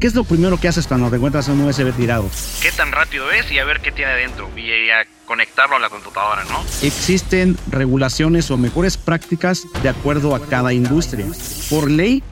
¿Qué 0.00 0.06
es 0.06 0.14
lo 0.14 0.22
primero 0.22 0.58
que 0.58 0.68
haces 0.68 0.86
cuando 0.86 1.10
te 1.10 1.16
encuentras 1.16 1.48
un 1.48 1.60
USB 1.60 1.92
tirado? 1.92 2.30
¿Qué 2.62 2.70
tan 2.70 2.92
rápido 2.92 3.32
es 3.32 3.50
y 3.50 3.58
a 3.58 3.64
ver 3.64 3.80
qué 3.80 3.90
tiene 3.90 4.12
adentro? 4.12 4.48
Y 4.56 4.90
a 4.90 5.04
conectarlo 5.26 5.74
a 5.74 5.80
la 5.80 5.88
computadora, 5.90 6.44
¿no? 6.44 6.62
Existen 6.82 7.56
regulaciones 7.68 8.50
o 8.52 8.56
mejores 8.56 8.96
prácticas 8.96 9.64
de 9.82 9.88
acuerdo 9.88 10.36
a 10.36 10.46
cada 10.46 10.72
industria. 10.72 11.26
Por 11.68 11.90
ley, 11.90 12.22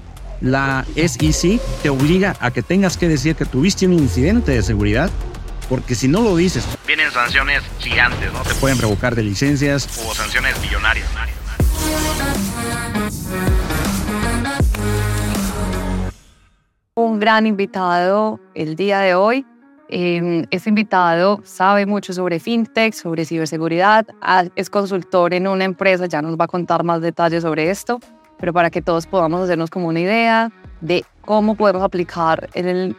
la 0.41 0.87
SEC 0.95 1.61
te 1.83 1.91
obliga 1.91 2.37
a 2.41 2.53
que 2.53 2.63
tengas 2.63 2.97
que 2.97 3.09
decir 3.09 3.35
que 3.35 3.47
tuviste 3.47 3.87
un 3.87 3.95
incidente 3.95 4.53
de 4.53 4.63
seguridad, 4.63 5.11
porque 5.69 5.97
si 5.97 6.07
no 6.07 6.21
lo 6.21 6.37
dices, 6.37 6.65
vienen 6.87 7.11
sanciones 7.11 7.63
gigantes, 7.81 8.33
¿no? 8.33 8.43
Te 8.43 8.55
pueden 8.55 8.79
revocar 8.79 9.17
de 9.17 9.25
licencias 9.25 9.89
o 10.07 10.15
sanciones 10.15 10.57
millonarias. 10.61 11.09
Un 16.99 17.21
gran 17.21 17.47
invitado 17.47 18.41
el 18.55 18.75
día 18.75 19.01
de 19.01 19.15
hoy. 19.15 19.45
Eh, 19.91 20.47
este 20.51 20.71
invitado 20.71 21.43
sabe 21.45 21.85
mucho 21.85 22.15
sobre 22.15 22.41
fintech, 22.41 22.95
sobre 22.95 23.27
ciberseguridad, 23.27 24.07
es 24.57 24.71
consultor 24.71 25.35
en 25.35 25.47
una 25.47 25.65
empresa, 25.65 26.07
ya 26.07 26.23
nos 26.23 26.39
va 26.39 26.47
a 26.47 26.49
contar 26.49 26.85
más 26.85 27.03
detalles 27.03 27.43
sobre 27.43 27.71
esto, 27.71 28.01
pero 28.39 28.55
para 28.55 28.71
que 28.71 28.81
todos 28.81 29.07
podamos 29.07 29.43
hacernos 29.43 29.69
como 29.69 29.89
una 29.89 30.01
idea 30.01 30.51
de 30.81 31.05
cómo 31.21 31.55
podemos 31.55 31.83
aplicar 31.83 32.49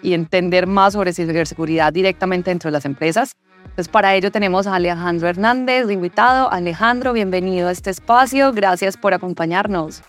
y 0.04 0.14
entender 0.14 0.68
más 0.68 0.94
sobre 0.94 1.12
ciberseguridad 1.12 1.92
directamente 1.92 2.52
dentro 2.52 2.68
de 2.68 2.74
las 2.74 2.86
empresas. 2.86 3.36
Entonces, 3.64 3.90
para 3.90 4.14
ello 4.14 4.32
tenemos 4.32 4.68
a 4.68 4.76
Alejandro 4.76 5.28
Hernández, 5.28 5.90
invitado. 5.90 6.52
Alejandro, 6.52 7.14
bienvenido 7.14 7.68
a 7.68 7.72
este 7.72 7.90
espacio. 7.90 8.54
Gracias 8.54 8.96
por 8.96 9.16
acompañarnos. 9.16 10.04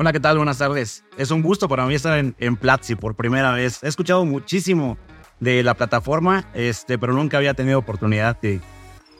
Hola, 0.00 0.12
¿qué 0.12 0.20
tal? 0.20 0.36
Buenas 0.36 0.58
tardes. 0.58 1.02
Es 1.16 1.32
un 1.32 1.42
gusto 1.42 1.68
para 1.68 1.84
mí 1.84 1.92
estar 1.92 2.16
en, 2.20 2.36
en 2.38 2.54
Platzi 2.54 2.94
por 2.94 3.16
primera 3.16 3.50
vez. 3.50 3.82
He 3.82 3.88
escuchado 3.88 4.24
muchísimo 4.24 4.96
de 5.40 5.64
la 5.64 5.74
plataforma, 5.74 6.48
este, 6.54 6.98
pero 6.98 7.14
nunca 7.14 7.36
había 7.36 7.52
tenido 7.54 7.80
oportunidad 7.80 8.40
de, 8.40 8.60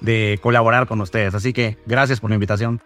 de 0.01 0.39
colaborar 0.41 0.87
con 0.87 1.01
ustedes. 1.01 1.35
Así 1.35 1.53
que 1.53 1.79
gracias 1.85 2.20
por 2.20 2.31
la 2.31 2.35
invitación. 2.35 2.81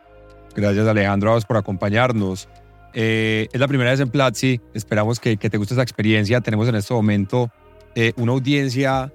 Gracias 0.56 0.86
Alejandro 0.86 1.38
por 1.46 1.58
acompañarnos. 1.58 2.48
Eh, 2.94 3.48
es 3.52 3.60
la 3.60 3.68
primera 3.68 3.90
vez 3.90 4.00
en 4.00 4.08
Platzi. 4.08 4.58
Esperamos 4.72 5.20
que, 5.20 5.36
que, 5.36 5.50
te 5.50 5.58
guste 5.58 5.74
esa 5.74 5.82
experiencia. 5.82 6.40
Tenemos 6.40 6.68
en 6.68 6.76
este 6.76 6.94
momento 6.94 7.50
eh, 7.94 8.14
una 8.16 8.32
audiencia 8.32 9.12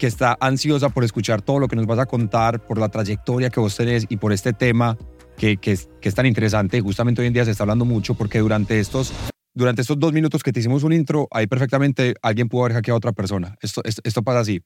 que 0.00 0.08
está 0.08 0.36
ansiosa 0.40 0.88
por 0.88 1.04
escuchar 1.04 1.42
todo 1.42 1.60
lo 1.60 1.68
que 1.68 1.76
nos 1.76 1.86
vas 1.86 2.00
a 2.00 2.06
contar, 2.06 2.66
por 2.66 2.78
la 2.78 2.88
trayectoria 2.88 3.50
que 3.50 3.60
vos 3.60 3.76
tenés 3.76 4.04
y 4.08 4.16
por 4.16 4.32
este 4.32 4.52
tema 4.52 4.98
que, 5.42 5.56
que, 5.56 5.72
es, 5.72 6.14
tan 6.14 6.26
interesante. 6.26 6.80
Justamente 6.80 7.20
hoy 7.20 7.26
en 7.26 7.32
día 7.32 7.44
se 7.44 7.50
está 7.50 7.64
hablando 7.64 7.84
mucho 7.84 8.14
porque 8.14 8.38
durante 8.38 8.78
estos, 8.78 9.12
durante 9.52 9.82
estos 9.82 9.98
dos 9.98 10.12
minutos 10.12 10.40
que 10.40 10.52
te 10.52 10.60
hicimos 10.60 10.84
un 10.84 10.92
intro, 10.92 11.26
ahí 11.32 11.48
perfectamente 11.48 12.14
alguien 12.22 12.48
pudo 12.48 12.62
haber 12.62 12.76
hackeado 12.76 12.94
a 12.94 12.98
otra 12.98 13.12
persona. 13.12 13.56
Esto, 13.60 13.82
esto, 13.84 14.22
pasa 14.22 14.38
así. 14.38 14.62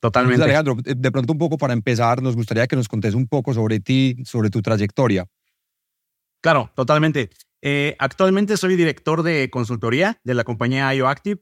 Totalmente. 0.00 0.42
Alejandro, 0.42 0.76
de 0.82 1.12
pronto 1.12 1.32
un 1.32 1.38
poco 1.38 1.56
para 1.58 1.74
empezar, 1.74 2.22
nos 2.22 2.34
gustaría 2.34 2.66
que 2.66 2.74
nos 2.74 2.88
contes 2.88 3.14
un 3.14 3.28
poco 3.28 3.54
sobre 3.54 3.78
ti, 3.78 4.16
sobre 4.24 4.50
tu 4.50 4.62
trayectoria. 4.62 5.26
Claro, 6.42 6.72
totalmente. 6.74 7.30
Eh, 7.62 7.94
actualmente 8.00 8.56
soy 8.56 8.74
director 8.74 9.22
de 9.22 9.48
consultoría 9.48 10.18
de 10.24 10.34
la 10.34 10.42
compañía 10.42 10.92
IOActive 10.92 11.40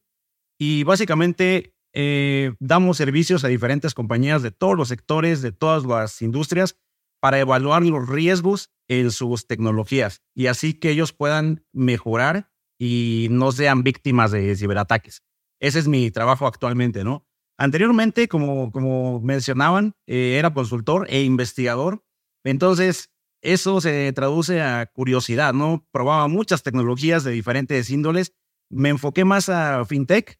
y 0.58 0.84
básicamente 0.84 1.74
eh, 1.94 2.52
damos 2.60 2.98
servicios 2.98 3.44
a 3.44 3.48
diferentes 3.48 3.94
compañías 3.94 4.42
de 4.42 4.50
todos 4.50 4.76
los 4.76 4.88
sectores, 4.88 5.40
de 5.40 5.52
todas 5.52 5.86
las 5.86 6.20
industrias, 6.20 6.76
para 7.24 7.40
evaluar 7.40 7.82
los 7.82 8.06
riesgos 8.06 8.68
en 8.86 9.10
sus 9.10 9.46
tecnologías 9.46 10.20
y 10.34 10.48
así 10.48 10.74
que 10.74 10.90
ellos 10.90 11.14
puedan 11.14 11.64
mejorar 11.72 12.50
y 12.78 13.28
no 13.30 13.50
sean 13.50 13.82
víctimas 13.82 14.30
de 14.30 14.54
ciberataques. 14.54 15.22
Ese 15.58 15.78
es 15.78 15.88
mi 15.88 16.10
trabajo 16.10 16.46
actualmente, 16.46 17.02
¿no? 17.02 17.26
Anteriormente, 17.56 18.28
como, 18.28 18.70
como 18.70 19.22
mencionaban, 19.22 19.94
eh, 20.06 20.36
era 20.38 20.52
consultor 20.52 21.06
e 21.08 21.22
investigador. 21.22 22.04
Entonces, 22.44 23.10
eso 23.40 23.80
se 23.80 24.12
traduce 24.12 24.60
a 24.60 24.84
curiosidad, 24.84 25.54
¿no? 25.54 25.88
Probaba 25.92 26.28
muchas 26.28 26.62
tecnologías 26.62 27.24
de 27.24 27.30
diferentes 27.30 27.88
índoles. 27.88 28.34
Me 28.68 28.90
enfoqué 28.90 29.24
más 29.24 29.48
a 29.48 29.82
fintech 29.86 30.38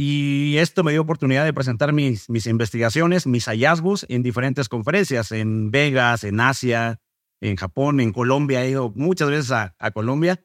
y 0.00 0.58
esto 0.58 0.84
me 0.84 0.92
dio 0.92 1.00
oportunidad 1.02 1.44
de 1.44 1.52
presentar 1.52 1.92
mis, 1.92 2.28
investigaciones, 2.46 3.26
mis 3.26 3.46
hallazgos 3.46 4.06
en 4.08 4.22
diferentes 4.22 4.68
conferencias, 4.68 5.32
en 5.32 5.72
Vegas, 5.72 6.22
en 6.22 6.38
Asia, 6.38 7.00
en 7.40 7.56
Japón, 7.56 7.98
en 7.98 8.12
Colombia. 8.12 8.62
He 8.62 8.70
ido 8.70 8.92
muchas 8.94 9.28
veces 9.28 9.50
a, 9.50 9.90
Colombia. 9.90 10.40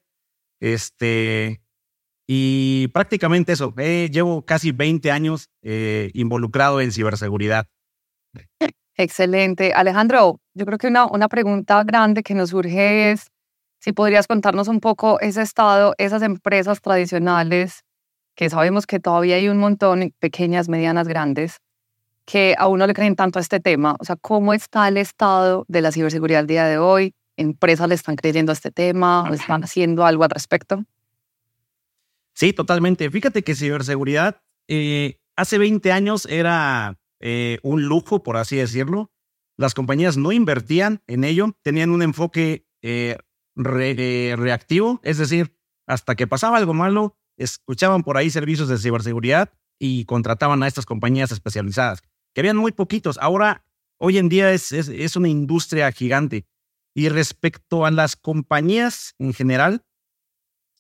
Este, 0.60 1.62
y 2.26 2.88
prácticamente 2.96 3.52
eso. 3.52 3.76
llevo 3.76 4.44
casi 4.44 4.72
20 4.72 5.12
años 5.12 5.52
eh, 5.62 6.10
involucrado 6.16 6.82
en 6.82 6.92
ciberseguridad. 6.92 7.68
Excelente. 8.98 9.72
Alejandro, 9.74 10.42
yo 10.56 10.66
creo 10.66 10.80
que 10.80 10.88
una, 10.88 11.06
una 11.06 11.30
pregunta 11.30 11.84
grande 11.84 12.24
que 12.24 12.34
nos 12.34 12.50
surge 12.50 13.12
es 13.12 13.28
si 13.80 13.94
podrías 13.94 14.26
contarnos 14.26 14.68
un 14.68 14.80
poco 14.80 15.20
ese 15.20 15.44
estado, 15.44 15.94
esas 16.00 16.24
empresas 16.24 16.82
tradicionales 16.82 17.84
que 18.36 18.50
sabemos 18.50 18.86
que 18.86 19.00
todavía 19.00 19.36
hay 19.36 19.50
un 19.50 19.58
montón, 19.58 20.14
pequeñas, 20.20 20.70
medianas, 20.70 21.08
grandes, 21.08 21.60
que 22.26 22.56
a 22.58 22.68
uno 22.68 22.88
le 22.88 22.94
creen 22.94 23.16
tanto 23.16 23.40
a 23.40 23.42
este 23.42 23.60
tema. 23.60 23.96
O 24.00 24.06
sea, 24.06 24.16
¿cómo 24.16 24.54
está 24.54 24.88
el 24.88 24.98
estado 24.98 25.66
de 25.68 25.82
la 25.82 25.92
ciberseguridad 25.92 26.42
al 26.42 26.48
día 26.48 26.66
de 26.66 26.78
hoy? 26.78 27.16
¿Empresas 27.38 27.88
le 27.90 27.96
están 27.96 28.16
creyendo 28.16 28.52
a 28.52 28.54
este 28.54 28.72
tema 28.72 29.24
o 29.24 29.34
están 29.34 29.64
haciendo 29.64 30.06
algo 30.06 30.24
al 30.24 30.30
respecto? 30.30 30.86
Sí, 32.34 32.54
totalmente. 32.54 33.10
Fíjate 33.10 33.44
que 33.44 33.56
ciberseguridad 33.56 34.42
eh, 34.68 35.20
hace 35.36 35.58
20 35.58 35.92
años 35.92 36.26
era 36.26 37.00
eh, 37.20 37.60
un 37.64 37.84
lujo, 37.84 38.24
por 38.24 38.38
así 38.38 38.56
decirlo. 38.56 39.12
Las 39.56 39.74
compañías 39.74 40.18
no 40.18 40.32
invertían 40.32 41.04
en 41.08 41.24
ello, 41.24 41.56
tenían 41.62 41.92
un 41.92 42.02
enfoque 42.02 42.66
eh, 42.82 43.18
reactivo, 43.56 45.00
es 45.04 45.20
decir, 45.20 45.56
hasta 45.86 46.16
que 46.16 46.26
pasaba 46.26 46.58
algo 46.58 46.74
malo, 46.74 47.18
escuchaban 47.44 48.04
por 48.04 48.18
ahí 48.18 48.30
servicios 48.30 48.68
de 48.68 48.78
ciberseguridad 48.78 49.52
y 49.80 50.06
contrataban 50.06 50.64
a 50.64 50.68
estas 50.68 50.86
compañías 50.86 51.32
especializadas, 51.32 52.02
que 52.34 52.42
habían 52.42 52.58
muy 52.58 52.72
poquitos. 52.72 53.18
Ahora, 53.20 53.66
hoy 54.00 54.18
en 54.18 54.30
día 54.30 54.52
es, 54.52 54.72
es, 54.72 55.16
una 55.16 55.30
industria 55.30 55.92
gigante. 55.92 56.46
Y 56.96 57.10
respecto 57.10 57.86
a 57.86 57.92
las 57.92 58.16
compañías 58.16 59.16
en 59.18 59.34
general, 59.34 59.84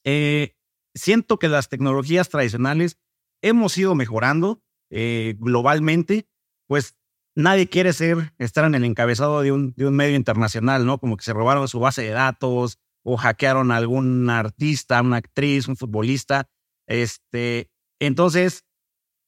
eh, 0.03 0.55
siento 0.93 1.39
que 1.39 1.47
las 1.47 1.69
tecnologías 1.69 2.29
tradicionales 2.29 2.97
hemos 3.41 3.77
ido 3.77 3.95
mejorando 3.95 4.61
eh, 4.91 5.35
globalmente, 5.39 6.27
pues 6.67 6.95
nadie 7.35 7.67
quiere 7.67 7.93
ser, 7.93 8.33
estar 8.37 8.65
en 8.65 8.75
el 8.75 8.83
encabezado 8.83 9.41
de 9.41 9.51
un, 9.51 9.73
de 9.75 9.87
un 9.87 9.95
medio 9.95 10.15
internacional, 10.15 10.85
¿no? 10.85 10.99
Como 10.99 11.17
que 11.17 11.23
se 11.23 11.33
robaron 11.33 11.67
su 11.67 11.79
base 11.79 12.03
de 12.03 12.09
datos, 12.09 12.79
o 13.03 13.17
hackearon 13.17 13.71
a 13.71 13.77
algún 13.77 14.29
artista, 14.29 15.01
una 15.01 15.17
actriz, 15.17 15.67
un 15.67 15.75
futbolista. 15.75 16.49
Este, 16.87 17.71
entonces, 17.99 18.65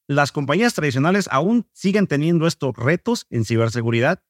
las 0.08 0.32
compañías 0.32 0.74
tradicionales 0.74 1.28
aún 1.32 1.68
siguen 1.74 2.08
teniendo 2.08 2.48
estos 2.48 2.76
retos 2.76 3.28
en 3.30 3.46
ciberseguridad, 3.46 4.24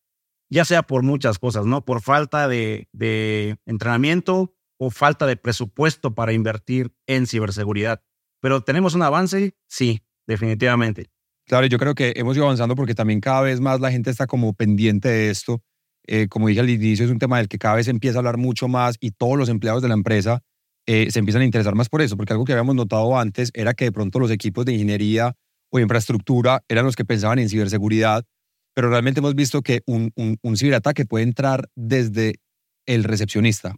ya 0.50 0.66
sea 0.66 0.84
por 0.84 1.04
muchas 1.04 1.40
cosas, 1.40 1.66
¿no? 1.66 1.86
Por 1.86 2.02
falta 2.02 2.48
de, 2.48 2.90
de 2.92 3.58
entrenamiento 3.66 4.56
o 4.78 4.90
falta 4.90 5.26
de 5.26 5.38
presupuesto 5.38 6.14
para 6.16 6.34
invertir 6.34 6.94
en 7.08 7.28
ciberseguridad. 7.28 8.04
Pero 8.42 8.62
tenemos 8.62 8.94
un 8.96 9.04
avance, 9.04 9.56
sí, 9.68 10.02
definitivamente. 10.28 11.10
Claro, 11.48 11.68
yo 11.68 11.78
creo 11.78 11.94
que 11.94 12.14
hemos 12.16 12.36
ido 12.36 12.46
avanzando 12.46 12.76
porque 12.76 12.96
también 12.96 13.22
cada 13.22 13.42
vez 13.42 13.62
más 13.62 13.80
la 13.80 13.92
gente 13.92 14.10
está 14.10 14.28
como 14.28 14.54
pendiente 14.54 15.10
de 15.10 15.30
esto 15.30 15.64
eh, 16.08 16.28
como 16.28 16.48
dije 16.48 16.60
al 16.60 16.70
inicio, 16.70 17.06
es 17.06 17.12
un 17.12 17.20
tema 17.20 17.38
del 17.38 17.48
que 17.48 17.58
cada 17.58 17.76
vez 17.76 17.86
se 17.86 17.92
empieza 17.92 18.18
a 18.18 18.20
hablar 18.20 18.38
mucho 18.38 18.68
más 18.68 18.98
y 19.00 19.12
todos 19.12 19.38
los 19.38 19.50
empleados 19.50 19.82
de 19.82 19.88
la 19.88 19.94
empresa 19.94 20.42
eh, 20.88 21.10
se 21.10 21.20
empiezan 21.20 21.42
a 21.42 21.46
interesar 21.46 21.74
más 21.74 21.90
por 21.90 22.02
eso, 22.02 22.16
porque 22.16 22.34
algo 22.34 22.46
que 22.46 22.54
habíamos 22.54 22.76
notado 22.76 23.18
antes 23.18 23.50
era 23.54 23.74
que 23.74 23.86
de 23.86 23.92
pronto 23.92 24.20
los 24.20 24.30
equipos 24.30 24.66
de 24.66 24.74
ingeniería 24.74 25.36
o 25.72 25.80
infraestructura 25.80 26.64
eran 26.68 26.86
los 26.86 26.96
que 26.96 27.06
pensaban 27.06 27.40
en 27.40 27.50
ciberseguridad, 27.50 28.24
pero 28.76 28.90
realmente 28.90 29.20
hemos 29.20 29.34
visto 29.34 29.62
que 29.62 29.82
un, 29.88 30.12
un, 30.16 30.58
ciberataque 30.58 31.06
puede 31.06 31.24
entrar 31.24 31.70
desde 31.76 32.36
el 32.86 33.04
recepcionista. 33.04 33.76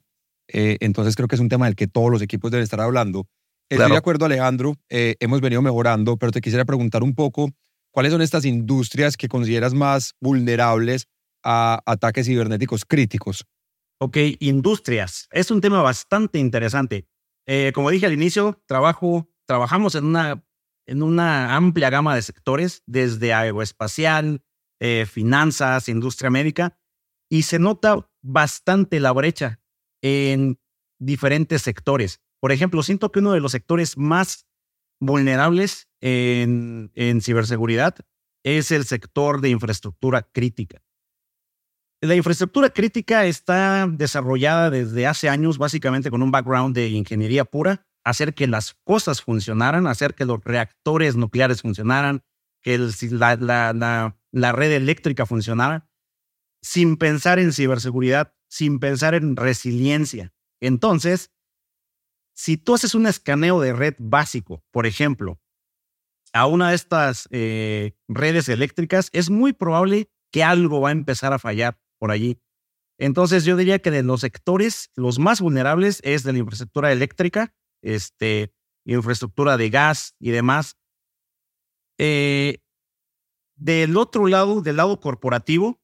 Eh, 0.49 0.77
entonces 0.81 1.15
creo 1.15 1.27
que 1.27 1.35
es 1.35 1.41
un 1.41 1.49
tema 1.49 1.65
del 1.65 1.75
que 1.75 1.87
todos 1.87 2.11
los 2.11 2.21
equipos 2.21 2.51
deben 2.51 2.63
estar 2.63 2.81
hablando. 2.81 3.25
Estoy 3.69 3.91
de 3.91 3.97
acuerdo, 3.97 4.25
Alejandro, 4.25 4.75
hemos 4.89 5.41
venido 5.41 5.61
mejorando, 5.61 6.17
pero 6.17 6.31
te 6.31 6.41
quisiera 6.41 6.65
preguntar 6.65 7.03
un 7.03 7.13
poco, 7.13 7.49
¿cuáles 7.91 8.13
son 8.13 8.21
estas 8.21 8.45
industrias 8.45 9.17
que 9.17 9.27
consideras 9.27 9.73
más 9.73 10.13
vulnerables 10.21 11.07
a 11.49 11.81
ataques 11.85 12.27
cibernéticos 12.27 12.83
críticos. 12.83 13.47
Ok, 13.99 14.17
industrias. 14.39 15.29
Es 15.31 15.49
un 15.49 15.61
tema 15.61 15.81
bastante 15.81 16.39
interesante. 16.39 17.07
Eh, 17.47 17.71
como 17.73 17.89
dije 17.89 18.05
al 18.05 18.13
inicio, 18.13 18.61
trabajo, 18.67 19.29
trabajamos 19.47 19.95
en 19.95 20.05
una, 20.05 20.43
en 20.85 21.01
una 21.01 21.55
amplia 21.55 21.89
gama 21.89 22.13
de 22.15 22.21
sectores, 22.21 22.83
desde 22.85 23.33
aeroespacial, 23.33 24.43
eh, 24.81 25.05
finanzas, 25.09 25.87
industria 25.87 26.29
médica, 26.29 26.77
y 27.29 27.43
se 27.43 27.59
nota 27.59 28.09
bastante 28.21 28.99
la 28.99 29.13
brecha 29.13 29.61
en 30.03 30.59
diferentes 30.99 31.61
sectores. 31.61 32.21
Por 32.41 32.51
ejemplo, 32.51 32.83
siento 32.83 33.11
que 33.11 33.19
uno 33.19 33.31
de 33.31 33.39
los 33.39 33.53
sectores 33.53 33.97
más 33.97 34.45
vulnerables 34.99 35.87
en, 36.01 36.91
en 36.93 37.21
ciberseguridad 37.21 37.95
es 38.43 38.71
el 38.71 38.83
sector 38.83 39.39
de 39.39 39.49
infraestructura 39.49 40.23
crítica. 40.23 40.83
La 42.07 42.15
infraestructura 42.15 42.69
crítica 42.69 43.25
está 43.25 43.85
desarrollada 43.85 44.69
desde 44.69 45.05
hace 45.05 45.27
años 45.27 45.57
básicamente 45.57 46.09
con 46.09 46.23
un 46.23 46.31
background 46.31 46.73
de 46.73 46.87
ingeniería 46.87 47.43
pura, 47.43 47.85
hacer 48.05 48.33
que 48.33 48.47
las 48.47 48.75
cosas 48.85 49.21
funcionaran, 49.21 49.87
hacer 49.87 50.15
que 50.15 50.23
los 50.23 50.41
reactores 50.41 51.17
nucleares 51.17 51.61
funcionaran, 51.61 52.23
que 52.61 52.77
la, 53.11 53.35
la, 53.35 54.17
la 54.31 54.51
red 54.53 54.71
eléctrica 54.71 55.25
funcionara, 55.25 55.89
sin 56.61 56.95
pensar 56.95 57.39
en 57.39 57.51
ciberseguridad, 57.51 58.33
sin 58.49 58.79
pensar 58.79 59.13
en 59.13 59.35
resiliencia. 59.35 60.33
Entonces, 60.61 61.33
si 62.33 62.55
tú 62.55 62.75
haces 62.75 62.95
un 62.95 63.05
escaneo 63.05 63.59
de 63.59 63.73
red 63.73 63.95
básico, 63.99 64.63
por 64.71 64.85
ejemplo, 64.85 65.41
a 66.31 66.45
una 66.45 66.69
de 66.69 66.75
estas 66.75 67.27
eh, 67.31 67.97
redes 68.07 68.47
eléctricas, 68.47 69.09
es 69.11 69.29
muy 69.29 69.51
probable 69.51 70.09
que 70.31 70.45
algo 70.45 70.79
va 70.79 70.89
a 70.89 70.93
empezar 70.93 71.33
a 71.33 71.39
fallar 71.39 71.77
por 71.99 72.11
allí. 72.11 72.39
Entonces 72.99 73.45
yo 73.45 73.55
diría 73.55 73.79
que 73.79 73.91
de 73.91 74.03
los 74.03 74.21
sectores, 74.21 74.91
los 74.95 75.19
más 75.19 75.41
vulnerables 75.41 76.01
es 76.03 76.23
de 76.23 76.33
la 76.33 76.39
infraestructura 76.39 76.91
eléctrica, 76.91 77.53
este, 77.81 78.53
infraestructura 78.85 79.57
de 79.57 79.69
gas 79.69 80.15
y 80.19 80.31
demás. 80.31 80.77
Eh, 81.99 82.59
del 83.55 83.97
otro 83.97 84.27
lado, 84.27 84.61
del 84.61 84.77
lado 84.77 84.99
corporativo, 84.99 85.79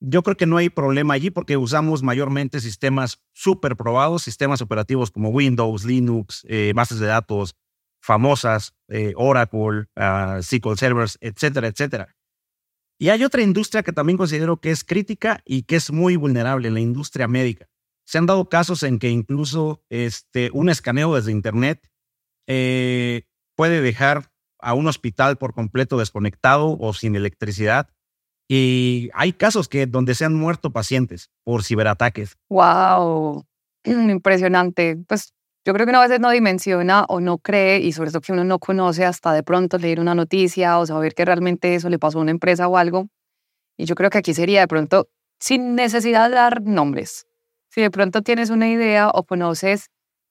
yo 0.00 0.22
creo 0.22 0.36
que 0.36 0.46
no 0.46 0.58
hay 0.58 0.68
problema 0.68 1.14
allí 1.14 1.30
porque 1.30 1.56
usamos 1.56 2.02
mayormente 2.02 2.60
sistemas 2.60 3.22
súper 3.32 3.76
probados, 3.76 4.22
sistemas 4.22 4.60
operativos 4.60 5.10
como 5.10 5.30
Windows, 5.30 5.84
Linux, 5.84 6.44
eh, 6.48 6.72
bases 6.74 6.98
de 6.98 7.06
datos 7.06 7.56
famosas, 8.06 8.74
eh, 8.88 9.12
Oracle, 9.16 9.86
uh, 9.96 10.40
SQL 10.40 10.76
Servers, 10.76 11.18
etcétera, 11.20 11.66
etcétera. 11.66 12.14
Y 12.98 13.10
hay 13.10 13.24
otra 13.24 13.42
industria 13.42 13.82
que 13.82 13.92
también 13.92 14.16
considero 14.16 14.58
que 14.58 14.70
es 14.70 14.84
crítica 14.84 15.42
y 15.44 15.62
que 15.62 15.76
es 15.76 15.92
muy 15.92 16.16
vulnerable, 16.16 16.70
la 16.70 16.80
industria 16.80 17.28
médica. 17.28 17.68
Se 18.06 18.18
han 18.18 18.26
dado 18.26 18.48
casos 18.48 18.82
en 18.82 18.98
que 18.98 19.10
incluso 19.10 19.82
este, 19.90 20.50
un 20.52 20.68
escaneo 20.68 21.14
desde 21.14 21.32
Internet 21.32 21.90
eh, 22.46 23.24
puede 23.56 23.80
dejar 23.80 24.30
a 24.60 24.74
un 24.74 24.86
hospital 24.86 25.36
por 25.36 25.52
completo 25.52 25.98
desconectado 25.98 26.76
o 26.78 26.92
sin 26.92 27.16
electricidad. 27.16 27.90
Y 28.48 29.10
hay 29.12 29.32
casos 29.32 29.68
que 29.68 29.86
donde 29.86 30.14
se 30.14 30.24
han 30.24 30.34
muerto 30.34 30.72
pacientes 30.72 31.30
por 31.44 31.64
ciberataques. 31.64 32.38
Wow, 32.48 33.44
impresionante. 33.84 34.96
Pues 35.06 35.34
yo 35.66 35.72
creo 35.72 35.84
que 35.84 35.90
uno 35.90 35.98
a 35.98 36.02
veces 36.02 36.20
no 36.20 36.30
dimensiona 36.30 37.04
o 37.08 37.18
no 37.20 37.38
cree, 37.38 37.80
y 37.80 37.90
sobre 37.90 38.12
todo 38.12 38.20
que 38.20 38.32
uno 38.32 38.44
no 38.44 38.60
conoce 38.60 39.04
hasta 39.04 39.32
de 39.32 39.42
pronto 39.42 39.78
leer 39.78 39.98
una 39.98 40.14
noticia 40.14 40.78
o 40.78 40.86
saber 40.86 41.12
que 41.12 41.24
realmente 41.24 41.74
eso 41.74 41.90
le 41.90 41.98
pasó 41.98 42.18
a 42.20 42.22
una 42.22 42.30
empresa 42.30 42.68
o 42.68 42.76
algo. 42.76 43.08
Y 43.76 43.84
yo 43.86 43.96
creo 43.96 44.08
que 44.08 44.18
aquí 44.18 44.32
sería 44.32 44.60
de 44.60 44.68
pronto, 44.68 45.08
sin 45.40 45.74
necesidad 45.74 46.28
de 46.28 46.36
dar 46.36 46.62
nombres, 46.62 47.26
si 47.68 47.80
de 47.80 47.90
pronto 47.90 48.22
tienes 48.22 48.50
una 48.50 48.68
idea 48.68 49.10
o 49.12 49.24
conoces 49.24 49.90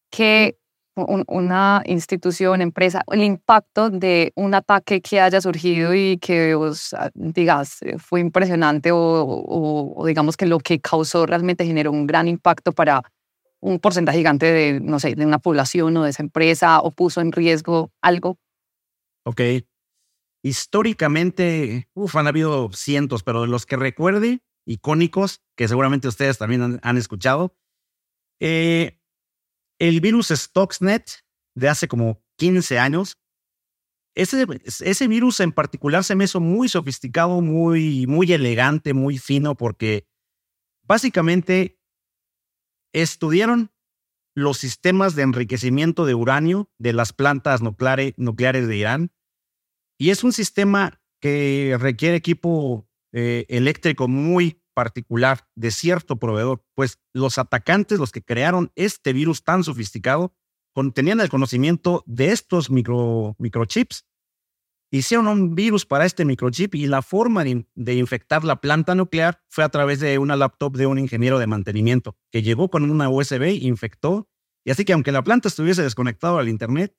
que 0.10 0.58
una 0.96 1.84
institución, 1.86 2.62
empresa, 2.62 3.04
el 3.12 3.22
impacto 3.22 3.90
de 3.90 4.32
un 4.36 4.54
ataque 4.54 5.02
que 5.02 5.20
haya 5.20 5.42
surgido 5.42 5.94
y 5.94 6.18
que 6.18 6.56
vos 6.56 6.96
digas 7.14 7.80
fue 7.98 8.22
impresionante 8.22 8.94
o, 8.94 9.44
o 9.98 10.06
digamos 10.06 10.38
que 10.38 10.46
lo 10.46 10.60
que 10.60 10.80
causó 10.80 11.26
realmente 11.26 11.66
generó 11.66 11.92
un 11.92 12.08
gran 12.08 12.30
impacto 12.30 12.72
para 12.72 13.04
un 13.66 13.80
porcentaje 13.80 14.20
gigante 14.20 14.46
de, 14.46 14.80
no 14.80 15.00
sé, 15.00 15.16
de 15.16 15.26
una 15.26 15.40
población 15.40 15.98
o 15.98 16.04
de 16.04 16.12
esa 16.12 16.22
empresa 16.22 16.80
o 16.82 16.92
puso 16.92 17.20
en 17.20 17.32
riesgo 17.32 17.92
algo? 18.00 18.38
Ok. 19.26 19.42
Históricamente, 20.44 21.90
uf, 21.96 22.16
han 22.16 22.28
habido 22.28 22.72
cientos, 22.74 23.24
pero 23.24 23.42
de 23.42 23.48
los 23.48 23.66
que 23.66 23.76
recuerde, 23.76 24.44
icónicos, 24.68 25.42
que 25.58 25.68
seguramente 25.68 26.08
ustedes 26.08 26.38
también 26.38 26.80
han, 26.84 26.98
escuchado, 26.98 27.58
eh, 28.40 29.00
el 29.80 30.00
virus 30.00 30.28
Stuxnet 30.28 31.26
de 31.56 31.68
hace 31.68 31.88
como 31.88 32.22
15 32.38 32.78
años, 32.78 33.18
ese, 34.14 34.46
ese 34.64 35.08
virus 35.08 35.40
en 35.40 35.52
particular 35.52 36.04
se 36.04 36.16
me 36.16 36.26
hizo 36.26 36.40
muy 36.40 36.70
sofisticado, 36.70 37.42
muy, 37.42 38.06
muy 38.06 38.32
elegante, 38.32 38.94
muy 38.94 39.18
fino, 39.18 39.56
porque 39.56 40.08
básicamente 40.84 41.80
estudiaron 42.96 43.72
los 44.36 44.58
sistemas 44.58 45.16
de 45.16 45.24
enriquecimiento 45.24 46.06
de 46.06 46.16
uranio 46.16 46.72
de 46.78 46.94
las 46.94 47.12
plantas 47.12 47.62
nucleares 47.62 48.68
de 48.68 48.78
Irán. 48.78 49.12
Y 49.98 50.10
es 50.10 50.24
un 50.24 50.32
sistema 50.32 51.02
que 51.22 51.78
requiere 51.80 52.16
equipo 52.16 52.88
eh, 53.14 53.46
eléctrico 53.50 54.08
muy 54.08 54.62
particular 54.74 55.48
de 55.56 55.72
cierto 55.72 56.18
proveedor, 56.18 56.66
pues 56.74 57.00
los 57.14 57.38
atacantes, 57.38 58.00
los 58.00 58.12
que 58.12 58.24
crearon 58.24 58.72
este 58.76 59.14
virus 59.14 59.44
tan 59.44 59.64
sofisticado, 59.64 60.34
tenían 60.94 61.22
el 61.22 61.30
conocimiento 61.30 62.04
de 62.06 62.32
estos 62.32 62.70
micro, 62.70 63.36
microchips 63.40 64.06
hicieron 64.98 65.28
un 65.28 65.56
virus 65.56 65.86
para 65.86 66.06
este 66.06 66.26
microchip 66.26 66.76
y 66.76 66.88
la 66.88 67.02
forma 67.02 67.44
de, 67.44 67.94
infectar 67.94 68.44
la 68.44 68.62
planta 68.62 68.96
nuclear 68.96 69.42
fue 69.50 69.64
a 69.64 69.70
través 69.70 70.00
de 70.00 70.18
una 70.20 70.36
laptop 70.36 70.76
de 70.78 70.86
un 70.86 71.00
ingeniero 71.00 71.40
de 71.40 71.48
mantenimiento 71.48 72.18
que 72.32 72.44
llegó 72.44 72.70
con 72.70 72.90
una 72.90 73.10
USB, 73.10 73.62
infectó, 73.62 74.30
y 74.64 74.72
así 74.72 74.86
que 74.86 74.94
aunque 74.94 75.12
la 75.12 75.24
planta 75.24 75.48
estuviese 75.48 75.84
desconectada 75.84 76.40
al 76.40 76.50
Internet, 76.50 76.96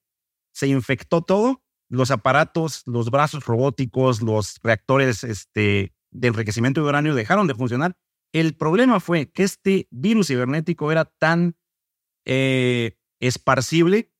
se 0.52 0.69
infectó 0.69 1.22
todo, 1.22 1.62
los 1.88 2.10
aparatos, 2.10 2.82
los 2.87 3.10
brazos 3.10 3.44
robóticos, 3.44 4.22
los 4.22 4.58
reactores 4.62 5.22
este, 5.25 5.94
de 6.10 6.28
enriquecimiento 6.28 6.82
de 6.82 6.88
uranio 6.88 7.14
dejaron 7.14 7.46
de 7.46 7.54
funcionar. 7.54 7.96
El 8.32 8.56
problema 8.56 9.00
fue 9.00 9.31
que 9.31 9.44
este 9.44 9.87
virus 9.90 10.28
cibernético 10.28 10.90
era 10.90 11.04
tan 11.04 11.56
eh, 12.25 12.98
esparcible 13.20 14.12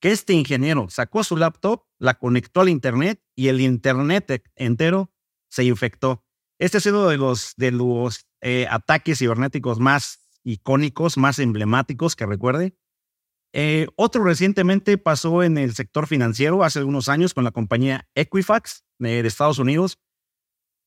que 0.00 0.12
este 0.12 0.34
ingeniero 0.34 0.88
sacó 0.90 1.24
su 1.24 1.36
laptop, 1.36 1.86
la 2.04 2.14
conectó 2.14 2.60
al 2.60 2.68
Internet 2.68 3.22
y 3.34 3.48
el 3.48 3.60
Internet 3.62 4.44
entero 4.56 5.10
se 5.48 5.64
infectó. 5.64 6.22
Este 6.58 6.76
ha 6.76 6.80
sido 6.80 7.08
de 7.08 7.16
los, 7.16 7.54
de 7.56 7.72
los 7.72 8.26
eh, 8.42 8.66
ataques 8.70 9.18
cibernéticos 9.18 9.80
más 9.80 10.28
icónicos, 10.44 11.16
más 11.16 11.38
emblemáticos 11.38 12.14
que 12.14 12.26
recuerde. 12.26 12.76
Eh, 13.54 13.86
otro 13.96 14.22
recientemente 14.22 14.98
pasó 14.98 15.42
en 15.42 15.56
el 15.56 15.74
sector 15.74 16.06
financiero 16.06 16.62
hace 16.62 16.84
unos 16.84 17.08
años 17.08 17.32
con 17.32 17.44
la 17.44 17.52
compañía 17.52 18.06
Equifax 18.14 18.84
de 18.98 19.20
Estados 19.20 19.58
Unidos, 19.58 19.98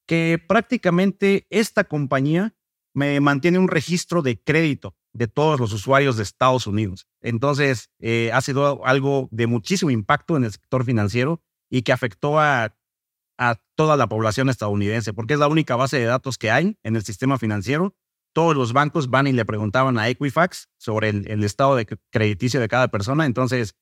que 0.05 0.39
prácticamente 0.47 1.47
esta 1.49 1.85
compañía 1.85 2.55
me 2.93 3.19
mantiene 3.21 3.57
un 3.57 3.69
registro 3.69 4.21
de 4.21 4.39
crédito 4.39 4.95
de 5.17 5.27
todos 5.27 5.59
los 5.59 5.73
usuarios 5.73 6.15
de 6.15 6.23
Estados 6.23 6.67
Unidos. 6.67 7.07
Entonces, 7.21 7.89
eh, 7.99 8.29
ha 8.33 8.41
sido 8.41 8.85
algo 8.85 9.27
de 9.31 9.47
muchísimo 9.47 9.89
impacto 9.89 10.37
en 10.37 10.43
el 10.43 10.51
sector 10.51 10.85
financiero 10.85 11.41
y 11.69 11.81
que 11.81 11.91
afectó 11.91 12.39
a, 12.39 12.75
a 13.37 13.55
toda 13.75 13.97
la 13.97 14.07
población 14.07 14.49
estadounidense, 14.49 15.13
porque 15.13 15.33
es 15.33 15.39
la 15.39 15.47
única 15.47 15.75
base 15.75 15.97
de 15.97 16.05
datos 16.05 16.37
que 16.37 16.51
hay 16.51 16.77
en 16.83 16.95
el 16.95 17.03
sistema 17.03 17.39
financiero. 17.39 17.95
Todos 18.33 18.55
los 18.55 18.73
bancos 18.73 19.09
van 19.09 19.25
y 19.25 19.33
le 19.33 19.45
preguntaban 19.45 19.97
a 19.97 20.07
Equifax 20.07 20.69
sobre 20.77 21.09
el, 21.09 21.43
estado 21.43 21.75
de 21.75 21.87
crediticio 22.11 22.59
de 22.59 22.67
cada 22.67 22.89
persona. 22.89 23.25
Entonces, 23.25 23.75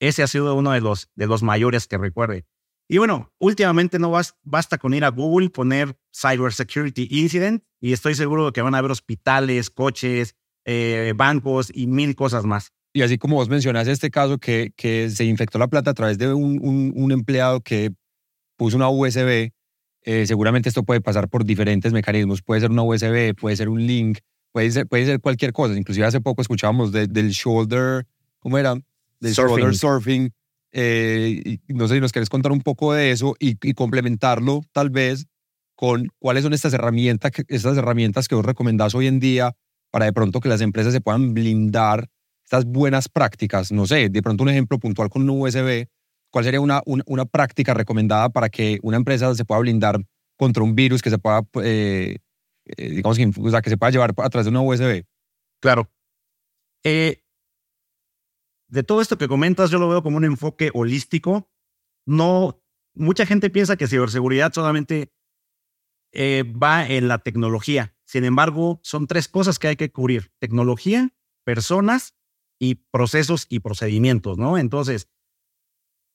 ese 0.00 0.22
ha 0.22 0.26
sido 0.26 0.54
uno 0.54 0.72
de 0.72 0.82
los, 0.82 1.10
de 1.14 1.26
los 1.26 1.42
mayores 1.42 1.86
que 1.86 1.96
recuerde. 1.96 2.44
Y 2.86 2.98
bueno, 2.98 3.32
últimamente 3.38 3.98
no 3.98 4.12
basta 4.42 4.76
con 4.76 4.92
ir 4.92 5.04
a 5.04 5.08
Google, 5.08 5.48
poner 5.48 5.98
Cybersecurity 6.14 7.08
Incident 7.10 7.64
y 7.80 7.94
estoy 7.94 8.14
seguro 8.14 8.46
de 8.46 8.52
que 8.52 8.60
van 8.60 8.74
a 8.74 8.78
haber 8.78 8.90
hospitales, 8.90 9.70
coches, 9.70 10.36
eh, 10.64 11.12
bancos 11.16 11.70
y 11.72 11.86
mil 11.86 12.14
cosas 12.14 12.44
más. 12.44 12.72
Y 12.96 13.02
así 13.02 13.18
como 13.18 13.36
vos 13.36 13.48
mencionas 13.48 13.88
este 13.88 14.10
caso 14.10 14.38
que, 14.38 14.72
que 14.76 15.10
se 15.10 15.24
infectó 15.24 15.58
la 15.58 15.66
plata 15.66 15.90
a 15.90 15.94
través 15.94 16.16
de 16.16 16.32
un, 16.32 16.92
un, 16.94 17.12
empleado 17.12 17.60
que 17.60 17.90
puso 18.56 18.76
una 18.76 18.88
USB, 18.88 19.50
eh, 20.02 20.26
seguramente 20.26 20.68
esto 20.68 20.84
puede 20.84 21.00
pasar 21.00 21.28
por 21.28 21.44
diferentes 21.44 21.92
mecanismos. 21.92 22.40
Puede 22.42 22.60
ser 22.60 22.70
una 22.70 22.82
USB, 22.82 23.34
puede 23.34 23.56
ser 23.56 23.68
un 23.68 23.84
link, 23.84 24.18
puede 24.52 24.70
ser, 24.70 24.86
puede 24.86 25.06
ser 25.06 25.20
cualquier 25.20 25.52
cosa. 25.52 25.74
Inclusive 25.74 26.06
hace 26.06 26.20
poco 26.20 26.40
escuchábamos 26.40 26.92
del 26.92 27.30
shoulder, 27.30 28.06
¿cómo 28.38 28.58
era? 28.58 28.76
Del 29.18 29.32
shoulder 29.32 29.74
surfing. 29.74 30.30
Eh, 30.70 31.58
no 31.66 31.88
sé 31.88 31.94
si 31.94 32.00
nos 32.00 32.12
querés 32.12 32.28
contar 32.28 32.52
un 32.52 32.60
poco 32.60 32.92
de 32.92 33.10
eso 33.10 33.34
y, 33.40 33.56
y, 33.62 33.74
complementarlo 33.74 34.60
tal 34.72 34.90
vez 34.90 35.26
con 35.76 36.08
cuáles 36.18 36.42
son 36.44 36.52
estas 36.52 36.74
herramientas, 36.74 37.32
estas 37.46 37.76
herramientas 37.76 38.26
que 38.28 38.34
vos 38.34 38.44
recomendás 38.44 38.94
hoy 38.94 39.06
en 39.06 39.20
día 39.20 39.56
para 39.94 40.06
de 40.06 40.12
pronto 40.12 40.40
que 40.40 40.48
las 40.48 40.60
empresas 40.60 40.92
se 40.92 41.00
puedan 41.00 41.34
blindar 41.34 42.10
estas 42.42 42.64
buenas 42.64 43.08
prácticas. 43.08 43.70
No 43.70 43.86
sé, 43.86 44.08
de 44.08 44.22
pronto 44.24 44.42
un 44.42 44.48
ejemplo 44.48 44.76
puntual 44.80 45.08
con 45.08 45.22
un 45.22 45.40
USB, 45.40 45.86
¿cuál 46.32 46.44
sería 46.44 46.60
una, 46.60 46.82
una, 46.84 47.24
práctica 47.26 47.74
recomendada 47.74 48.28
para 48.28 48.48
que 48.48 48.80
una 48.82 48.96
empresa 48.96 49.32
se 49.36 49.44
pueda 49.44 49.60
blindar 49.60 50.04
contra 50.36 50.64
un 50.64 50.74
virus 50.74 51.00
que 51.00 51.10
se 51.10 51.18
pueda, 51.18 51.42
eh, 51.62 52.18
eh, 52.76 52.88
digamos, 52.88 53.16
que, 53.16 53.70
se 53.70 53.76
pueda 53.76 53.92
llevar 53.92 54.14
a 54.16 54.30
través 54.30 54.46
de 54.46 54.50
una 54.50 54.62
USB? 54.62 55.04
Claro. 55.60 55.88
Eh, 56.82 57.22
de 58.66 58.82
todo 58.82 59.00
esto 59.00 59.16
que 59.16 59.28
comentas, 59.28 59.70
yo 59.70 59.78
lo 59.78 59.88
veo 59.88 60.02
como 60.02 60.16
un 60.16 60.24
enfoque 60.24 60.72
holístico. 60.74 61.48
No, 62.04 62.60
mucha 62.94 63.26
gente 63.26 63.48
piensa 63.48 63.76
que 63.76 63.86
ciberseguridad 63.86 64.52
solamente 64.52 65.12
va 66.12 66.84
en 66.84 67.06
la 67.06 67.18
tecnología. 67.18 67.94
Sin 68.14 68.24
embargo, 68.24 68.78
son 68.84 69.08
tres 69.08 69.26
cosas 69.26 69.58
que 69.58 69.66
hay 69.66 69.74
que 69.74 69.90
cubrir: 69.90 70.30
tecnología, 70.38 71.12
personas 71.42 72.14
y 72.60 72.76
procesos 72.76 73.46
y 73.48 73.58
procedimientos, 73.58 74.38
¿no? 74.38 74.56
Entonces, 74.56 75.08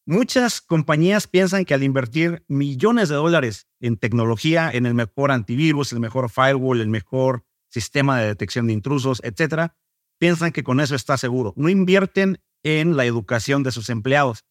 muchas 0.06 0.62
compañías 0.62 1.28
piensan 1.28 1.66
que 1.66 1.74
al 1.74 1.84
invertir 1.84 2.46
millones 2.48 3.10
de 3.10 3.16
dólares 3.16 3.68
en 3.82 3.98
tecnología, 3.98 4.72
en 4.72 4.86
el 4.86 4.94
mejor 4.94 5.30
antivirus, 5.30 5.92
el 5.92 6.00
mejor 6.00 6.30
firewall, 6.30 6.80
el 6.80 6.88
mejor 6.88 7.44
sistema 7.68 8.18
de 8.18 8.28
detección 8.28 8.68
de 8.68 8.72
intrusos, 8.72 9.20
etcétera, 9.26 9.76
piensan 10.20 10.54
que 10.54 10.64
con 10.64 10.80
eso 10.80 10.96
está 10.96 11.18
seguro. 11.18 11.54
No 11.58 11.68
invierten 11.68 12.42
en 12.64 12.96
la 12.96 13.04
educación 13.04 13.62
de 13.62 13.74
sus 13.74 13.90
empleados. 13.90 14.46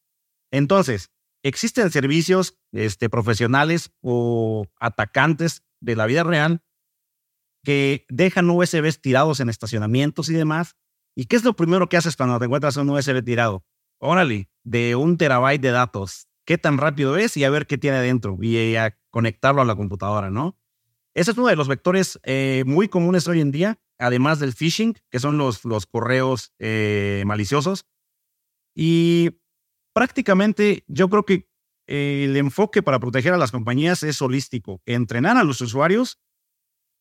Entonces, 0.51 1.13
existen 1.43 1.91
servicios 1.91 2.59
este, 2.73 3.09
profesionales 3.09 3.91
o 4.03 4.67
atacantes 4.79 5.63
de 5.81 5.97
la 5.97 6.05
vida 6.05 6.25
real 6.25 6.63
que 7.69 8.07
dejan 8.09 8.49
USBs 8.49 9.03
tirados 9.03 9.41
en 9.41 9.51
estacionamientos 9.51 10.31
y 10.31 10.33
demás. 10.33 10.75
¿Y 11.15 11.27
qué 11.27 11.37
es 11.37 11.45
lo 11.45 11.55
primero 11.55 11.87
que 11.87 11.99
haces 11.99 12.17
cuando 12.17 12.39
te 12.39 12.47
encuentras 12.47 12.79
un 12.79 12.89
USB 12.89 13.23
tirado? 13.23 13.63
Órale, 13.99 14.49
de 14.65 14.97
un 14.97 15.19
terabyte 15.19 15.61
de 15.61 15.71
datos. 15.71 16.29
¿Qué 16.47 16.57
tan 16.57 16.79
rápido 16.79 17.19
es? 17.19 17.37
Y 17.37 17.45
a 17.45 17.51
ver 17.51 17.67
qué 17.67 17.77
tiene 17.77 18.01
dentro. 18.01 18.39
Y 18.41 18.75
a 18.77 18.99
conectarlo 19.11 19.61
a 19.61 19.67
la 19.67 19.77
computadora, 19.77 20.31
¿no? 20.31 20.59
Ese 21.13 21.33
es 21.33 21.37
uno 21.37 21.49
de 21.49 21.57
los 21.57 21.69
vectores 21.69 22.19
eh, 22.23 22.65
muy 22.67 22.89
comunes 22.89 23.29
hoy 23.29 23.43
en 23.43 23.51
día, 23.51 23.79
además 23.99 24.39
del 24.39 24.55
phishing, 24.55 24.97
que 25.11 25.19
son 25.19 25.37
los, 25.37 25.67
los 25.67 25.85
correos 25.85 26.55
eh, 26.59 27.23
maliciosos. 27.27 27.85
Y 28.75 29.43
prácticamente 29.93 30.85
yo 30.87 31.11
creo 31.11 31.27
que 31.27 31.51
eh, 31.87 32.25
el 32.25 32.37
enfoque 32.39 32.83
para 32.83 32.99
proteger 32.99 33.35
a 33.35 33.39
las 33.39 33.53
compañías 33.53 34.03
es 34.05 34.23
holístico. 34.23 34.81
Entrenar 34.87 35.37
a 35.37 35.45
los 35.45 35.61
usuarios 35.61 36.19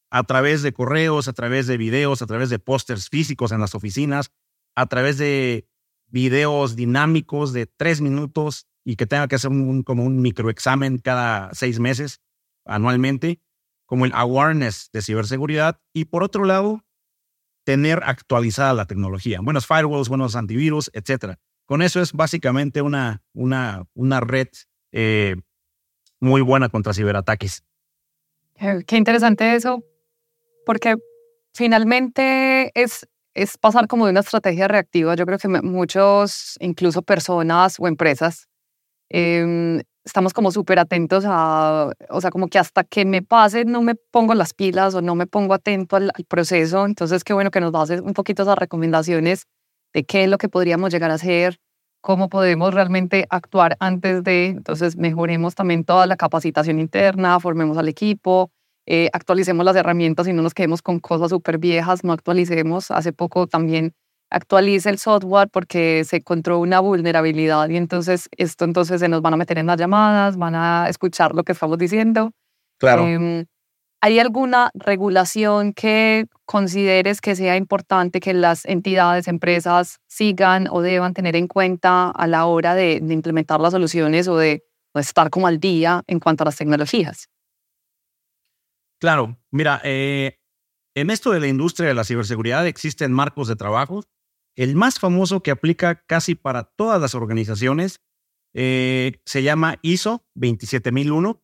a 0.10 0.24
través 0.24 0.62
de 0.62 0.74
correos, 0.74 1.28
a 1.28 1.34
través 1.34 1.68
de 1.68 1.78
videos, 1.78 2.22
a 2.22 2.26
través 2.26 2.50
de 2.50 2.60
pósters 2.60 3.10
físicos 3.10 3.52
en 3.52 3.60
las 3.60 3.76
oficinas, 3.76 4.32
a 4.76 4.86
través 4.86 5.18
de 5.18 5.68
videos 6.08 6.76
dinámicos 6.76 7.54
de 7.54 7.66
tres 7.66 8.02
minutos 8.02 8.68
y 8.84 8.96
que 8.96 9.06
tenga 9.06 9.28
que 9.28 9.36
hacer 9.36 9.52
un, 9.52 9.84
como 9.84 10.06
un 10.06 10.22
microexamen 10.22 11.00
cada 11.00 11.54
seis 11.54 11.80
meses 11.80 12.22
anualmente, 12.66 13.42
como 13.86 14.06
el 14.06 14.14
awareness 14.14 14.90
de 14.94 15.02
ciberseguridad. 15.02 15.82
Y 15.94 16.06
por 16.06 16.24
otro 16.24 16.46
lado, 16.46 16.86
tener 17.66 18.02
actualizada 18.06 18.74
la 18.74 18.86
tecnología, 18.86 19.42
buenos 19.42 19.68
firewalls, 19.68 20.08
buenos 20.08 20.36
antivirus, 20.36 20.90
etcétera. 20.94 21.38
Con 21.66 21.82
eso 21.82 22.00
es 22.00 22.14
básicamente 22.14 22.82
una, 22.82 23.22
una, 23.34 23.86
una 23.94 24.22
red 24.22 24.48
eh, 24.94 25.36
muy 26.22 26.42
buena 26.42 26.70
contra 26.70 26.94
ciberataques. 26.94 27.66
Qué 28.56 28.96
interesante 28.96 29.54
eso, 29.54 29.84
porque 30.68 30.98
finalmente 31.56 32.72
es, 32.76 33.08
es 33.34 33.58
pasar 33.58 33.88
como 33.88 34.06
de 34.06 34.12
una 34.12 34.20
estrategia 34.20 34.68
reactiva. 34.68 35.16
Yo 35.16 35.26
creo 35.26 35.40
que 35.40 35.48
muchos, 35.48 36.58
incluso 36.60 37.02
personas 37.02 37.78
o 37.80 37.88
empresas, 37.88 38.48
em, 39.10 39.82
estamos 40.04 40.34
como 40.34 40.52
súper 40.52 40.80
atentos 40.80 41.24
a, 41.26 41.90
o 42.10 42.22
sea, 42.22 42.32
como 42.32 42.50
que 42.50 42.60
hasta 42.60 42.84
que 42.84 43.06
me 43.06 43.22
pase 43.22 43.64
no 43.66 43.82
me 43.82 43.96
pongo 43.96 44.34
las 44.36 44.54
pilas 44.54 44.94
o 44.94 45.02
no 45.02 45.16
me 45.16 45.26
pongo 45.26 45.54
atento 45.54 45.96
al, 45.96 46.12
al 46.14 46.26
proceso. 46.26 46.86
Entonces, 46.86 47.24
qué 47.24 47.34
bueno 47.34 47.50
que 47.50 47.62
nos 47.62 47.72
das 47.72 47.90
un 48.02 48.14
poquito 48.14 48.44
esas 48.44 48.58
recomendaciones 48.58 49.46
de 49.94 50.04
qué 50.04 50.26
es 50.26 50.30
lo 50.30 50.38
que 50.38 50.50
podríamos 50.50 50.92
llegar 50.92 51.12
a 51.12 51.16
hacer, 51.16 51.60
cómo 52.02 52.28
podemos 52.30 52.74
realmente 52.74 53.26
actuar 53.30 53.78
antes 53.80 54.22
de, 54.24 54.48
entonces 54.48 54.98
mejoremos 54.98 55.56
también 55.56 55.86
toda 55.86 56.06
la 56.08 56.18
capacitación 56.18 56.80
interna, 56.80 57.40
formemos 57.40 57.78
al 57.78 57.88
equipo, 57.88 58.52
eh, 58.88 59.10
actualicemos 59.12 59.66
las 59.66 59.76
herramientas 59.76 60.28
y 60.28 60.34
no 60.34 60.42
nos 60.42 60.54
quedemos 60.54 60.82
con 60.82 61.00
cosas 61.00 61.30
súper 61.30 61.58
viejas, 61.58 62.06
no 62.06 62.14
actualicemos. 62.14 62.90
Hace 62.90 63.12
poco 63.12 63.46
también 63.46 63.94
actualice 64.30 64.90
el 64.90 64.98
software 64.98 65.50
porque 65.50 66.04
se 66.06 66.18
encontró 66.18 66.60
una 66.60 66.80
vulnerabilidad 66.80 67.68
y 67.70 67.76
entonces 67.76 68.30
esto 68.38 68.66
entonces 68.66 69.02
se 69.02 69.10
nos 69.10 69.22
van 69.22 69.34
a 69.34 69.38
meter 69.38 69.58
en 69.58 69.68
las 69.68 69.78
llamadas, 69.78 70.38
van 70.38 70.56
a 70.56 70.88
escuchar 70.90 71.36
lo 71.36 71.44
que 71.44 71.52
estamos 71.52 71.78
diciendo. 71.78 72.32
Claro. 72.78 73.06
Em, 73.06 73.46
¿Hay 74.00 74.20
alguna 74.20 74.70
regulación 74.74 75.74
que 75.74 76.28
consideres 76.46 77.20
que 77.20 77.36
sea 77.36 77.58
importante 77.58 78.20
que 78.20 78.34
las 78.34 78.64
entidades, 78.66 79.28
empresas 79.28 80.00
sigan 80.08 80.68
o 80.70 80.82
deban 80.82 81.14
tener 81.14 81.36
en 81.36 81.48
cuenta 81.48 82.12
a 82.12 82.28
la 82.28 82.46
hora 82.46 82.74
de, 82.74 83.02
implementar 83.10 83.60
las 83.60 83.74
soluciones 83.74 84.28
o 84.28 84.38
de, 84.38 84.64
estar 84.94 85.30
como 85.30 85.48
al 85.48 85.60
día 85.60 86.04
en 86.08 86.20
cuanto 86.20 86.44
a 86.44 86.46
las 86.46 86.56
tecnologías? 86.56 87.28
Claro, 89.00 89.38
mira, 89.52 89.80
eh, 89.84 90.40
en 90.96 91.10
esto 91.12 91.32
de 91.32 91.40
la 91.40 91.48
industria 91.48 91.88
de 91.88 91.94
la 91.94 92.04
ciberseguridad 92.04 92.66
existen 92.66 93.14
marcos 93.14 93.48
de 93.48 93.56
trabajo. 93.56 94.04
El 94.56 94.76
más 94.76 95.00
famoso 95.00 95.44
que 95.44 95.52
aplica 95.52 96.04
casi 96.06 96.34
para 96.34 96.64
todas 96.64 97.00
las 97.00 97.14
organizaciones 97.14 98.02
eh, 98.56 99.22
se 99.26 99.44
llama 99.44 99.78
ISO 99.84 100.26
27001. 100.34 101.44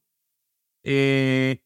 Eh, 0.83 1.63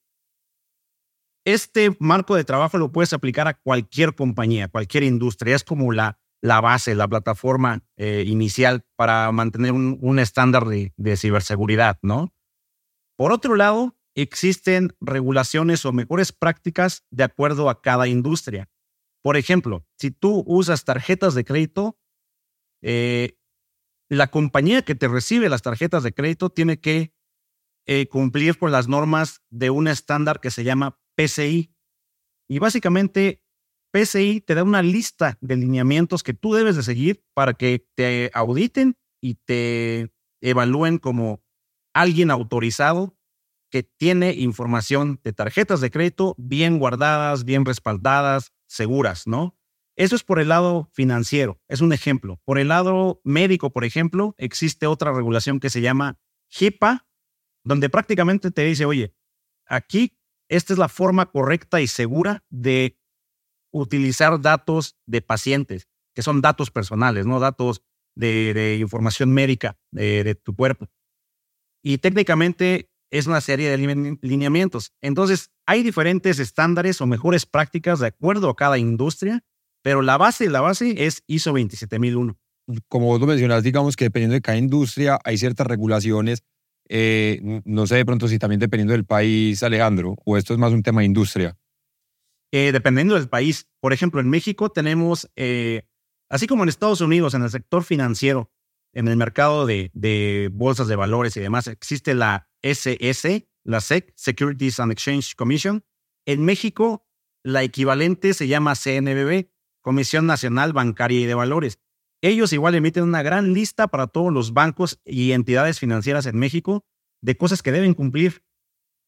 este 1.45 1.95
marco 1.99 2.35
de 2.35 2.43
trabajo 2.43 2.77
lo 2.77 2.91
puedes 2.91 3.13
aplicar 3.13 3.47
a 3.47 3.53
cualquier 3.53 4.13
compañía, 4.13 4.67
cualquier 4.67 5.03
industria. 5.03 5.55
Es 5.55 5.63
como 5.63 5.93
la, 5.93 6.19
la 6.41 6.59
base, 6.59 6.93
la 6.93 7.07
plataforma 7.07 7.85
inicial 7.97 8.85
para 8.97 9.31
mantener 9.31 9.71
un, 9.71 10.19
estándar 10.19 10.65
de, 10.65 10.91
de, 10.97 11.15
ciberseguridad, 11.15 11.99
¿no? 12.01 12.33
Por 13.15 13.31
otro 13.31 13.55
lado, 13.55 13.96
existen 14.21 14.95
regulaciones 14.99 15.85
o 15.85 15.93
mejores 15.93 16.31
prácticas 16.31 17.05
de 17.11 17.23
acuerdo 17.23 17.69
a 17.69 17.81
cada 17.81 18.07
industria. 18.07 18.69
Por 19.23 19.37
ejemplo, 19.37 19.85
si 19.97 20.11
tú 20.11 20.43
usas 20.47 20.85
tarjetas 20.85 21.35
de 21.35 21.45
crédito, 21.45 21.99
eh, 22.81 23.37
la 24.09 24.27
compañía 24.27 24.81
que 24.81 24.95
te 24.95 25.07
recibe 25.07 25.49
las 25.49 25.61
tarjetas 25.61 26.01
de 26.03 26.13
crédito 26.13 26.49
tiene 26.49 26.79
que 26.79 27.13
eh, 27.85 28.07
cumplir 28.07 28.57
con 28.57 28.71
las 28.71 28.87
normas 28.87 29.43
de 29.49 29.69
un 29.69 29.87
estándar 29.87 30.39
que 30.39 30.51
se 30.51 30.63
llama 30.63 30.99
PCI. 31.15 31.73
Y 32.49 32.59
básicamente 32.59 33.43
PCI 33.91 34.41
te 34.41 34.55
da 34.55 34.63
una 34.63 34.81
lista 34.81 35.37
de 35.41 35.57
lineamientos 35.57 36.23
que 36.23 36.33
tú 36.33 36.53
debes 36.53 36.75
de 36.75 36.83
seguir 36.83 37.23
para 37.33 37.53
que 37.53 37.87
te 37.95 38.31
auditen 38.33 38.97
y 39.21 39.35
te 39.35 40.11
evalúen 40.41 40.97
como 40.97 41.43
alguien 41.93 42.31
autorizado 42.31 43.16
que 43.69 43.83
tiene 43.83 44.33
información 44.33 45.19
de 45.23 45.33
tarjetas 45.33 45.81
de 45.81 45.91
crédito 45.91 46.35
bien 46.37 46.79
guardadas, 46.79 47.43
bien 47.43 47.65
respaldadas, 47.65 48.53
seguras, 48.67 49.27
¿no? 49.27 49.57
Eso 49.95 50.15
es 50.15 50.23
por 50.23 50.39
el 50.39 50.49
lado 50.49 50.89
financiero, 50.93 51.59
es 51.67 51.81
un 51.81 51.91
ejemplo. 51.91 52.39
Por 52.45 52.59
el 52.59 52.67
lado 52.67 53.19
médico, 53.23 53.71
por 53.71 53.83
ejemplo, 53.83 54.35
existe 54.37 54.85
otra 54.85 55.11
regulación 55.11 55.59
que 55.59 55.71
se 55.71 55.81
llama 55.81 56.19
HIPAA, 56.49 57.07
donde 57.63 57.89
prácticamente 57.89 58.51
te 58.51 58.63
dice, 58.63 58.85
oye, 58.85 59.15
aquí 59.65 60.17
esta 60.49 60.73
es 60.73 60.79
la 60.79 60.87
forma 60.87 61.25
correcta 61.31 61.81
y 61.81 61.87
segura 61.87 62.45
de 62.49 62.99
utilizar 63.71 64.39
datos 64.39 64.97
de 65.05 65.21
pacientes, 65.21 65.87
que 66.13 66.21
son 66.21 66.41
datos 66.41 66.71
personales, 66.71 67.25
no 67.25 67.39
datos 67.39 67.83
de, 68.15 68.77
información 68.79 69.31
médica 69.31 69.77
de, 69.91 70.35
tu 70.35 70.55
cuerpo. 70.55 70.89
Y 71.83 71.97
técnicamente 71.99 72.91
es 73.11 73.27
una 73.27 73.41
serie 73.41 73.69
de 73.69 74.17
lineamientos. 74.21 74.91
Entonces, 75.01 75.51
hay 75.65 75.83
diferentes 75.83 76.39
estándares 76.39 77.01
o 77.01 77.07
mejores 77.07 77.45
prácticas 77.45 77.99
de 77.99 78.07
acuerdo 78.07 78.49
a 78.49 78.55
cada 78.55 78.77
industria, 78.77 79.43
pero 79.81 80.01
la 80.01 80.17
base, 80.17 80.49
la 80.49 80.61
base 80.61 81.05
es 81.05 81.23
ISO 81.27 81.53
27001. 81.53 82.37
Como 82.89 83.07
vos 83.07 83.19
lo 83.19 83.27
mencionas, 83.27 83.63
digamos 83.63 83.95
que 83.95 84.05
dependiendo 84.05 84.33
de 84.33 84.41
cada 84.41 84.57
industria 84.57 85.19
hay 85.23 85.37
ciertas 85.37 85.67
regulaciones 85.67 86.43
eh, 86.89 87.61
no 87.65 87.85
sé 87.85 87.95
de 87.95 88.05
pronto 88.05 88.27
si 88.27 88.39
también 88.39 88.59
dependiendo 88.59 88.93
del 88.93 89.05
país, 89.05 89.61
Alejandro, 89.63 90.15
o 90.25 90.37
esto 90.37 90.53
es 90.53 90.59
más 90.59 90.71
un 90.71 90.83
tema 90.83 91.01
de 91.01 91.05
industria. 91.05 91.57
Eh, 92.51 92.71
dependiendo 92.71 93.15
del 93.15 93.27
país. 93.27 93.67
Por 93.81 93.93
ejemplo, 93.93 94.21
en 94.21 94.29
México 94.29 94.69
tenemos, 94.69 95.29
eh, 95.35 95.83
así 96.29 96.47
como 96.47 96.63
en 96.63 96.69
Estados 96.69 97.01
Unidos, 97.01 97.33
en 97.33 97.43
el 97.43 97.49
sector 97.49 97.83
financiero, 97.83 98.51
en 98.97 99.07
el 99.07 99.15
mercado 99.15 99.67
de, 99.67 100.49
bolsas 100.51 100.87
de 100.87 100.95
valores 100.95 101.37
y 101.37 101.39
demás, 101.39 101.67
existe 101.67 102.15
la 102.15 102.49
SS, 102.63 103.47
la 103.63 103.79
SEC, 103.79 104.11
Securities 104.15 104.79
and 104.79 104.91
Exchange 104.91 105.35
Commission. 105.35 105.85
En 106.25 106.43
México, 106.43 107.05
la 107.43 107.61
equivalente 107.61 108.33
se 108.33 108.47
llama 108.47 108.73
CNBB, 108.73 109.51
Comisión 109.81 110.25
Nacional 110.25 110.73
Bancaria 110.73 111.19
y 111.19 111.25
de 111.25 111.35
Valores. 111.35 111.79
Ellos 112.23 112.51
igual 112.53 112.73
emiten 112.73 113.03
una 113.03 113.21
gran 113.21 113.53
lista 113.53 113.87
para 113.87 114.07
todos 114.07 114.33
los 114.33 114.53
bancos 114.53 114.99
y 115.05 115.33
entidades 115.33 115.77
financieras 115.77 116.25
en 116.25 116.39
México 116.39 116.83
de 117.21 117.37
cosas 117.37 117.61
que 117.61 117.71
deben 117.71 117.93
cumplir. 117.93 118.43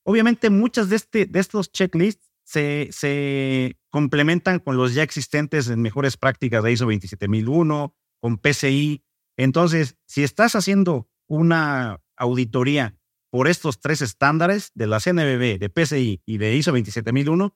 Obviamente 0.06 0.52
muchas 0.52 0.90
de, 0.90 0.98
este, 0.98 1.26
de 1.26 1.40
estos 1.40 1.72
checklists 1.72 2.32
se, 2.44 2.90
se 2.92 3.80
complementan 3.90 4.60
con 4.60 4.78
los 4.78 4.94
ya 4.94 5.02
existentes 5.02 5.68
en 5.68 5.82
mejores 5.82 6.16
prácticas 6.16 6.64
de 6.64 6.74
ISO 6.74 6.86
27001, 6.86 7.96
con 8.20 8.38
PCI. 8.38 9.04
Entonces, 9.40 9.96
si 10.06 10.26
estás 10.26 10.54
haciendo 10.56 11.08
una 11.26 12.02
auditoría 12.18 12.98
por 13.32 13.48
estos 13.48 13.80
tres 13.80 14.02
estándares 14.02 14.72
de 14.76 14.86
la 14.86 15.00
CNBB, 15.00 15.58
de 15.60 15.70
PCI 15.70 16.22
y 16.26 16.38
de 16.40 16.56
ISO 16.58 16.74
27001, 16.74 17.56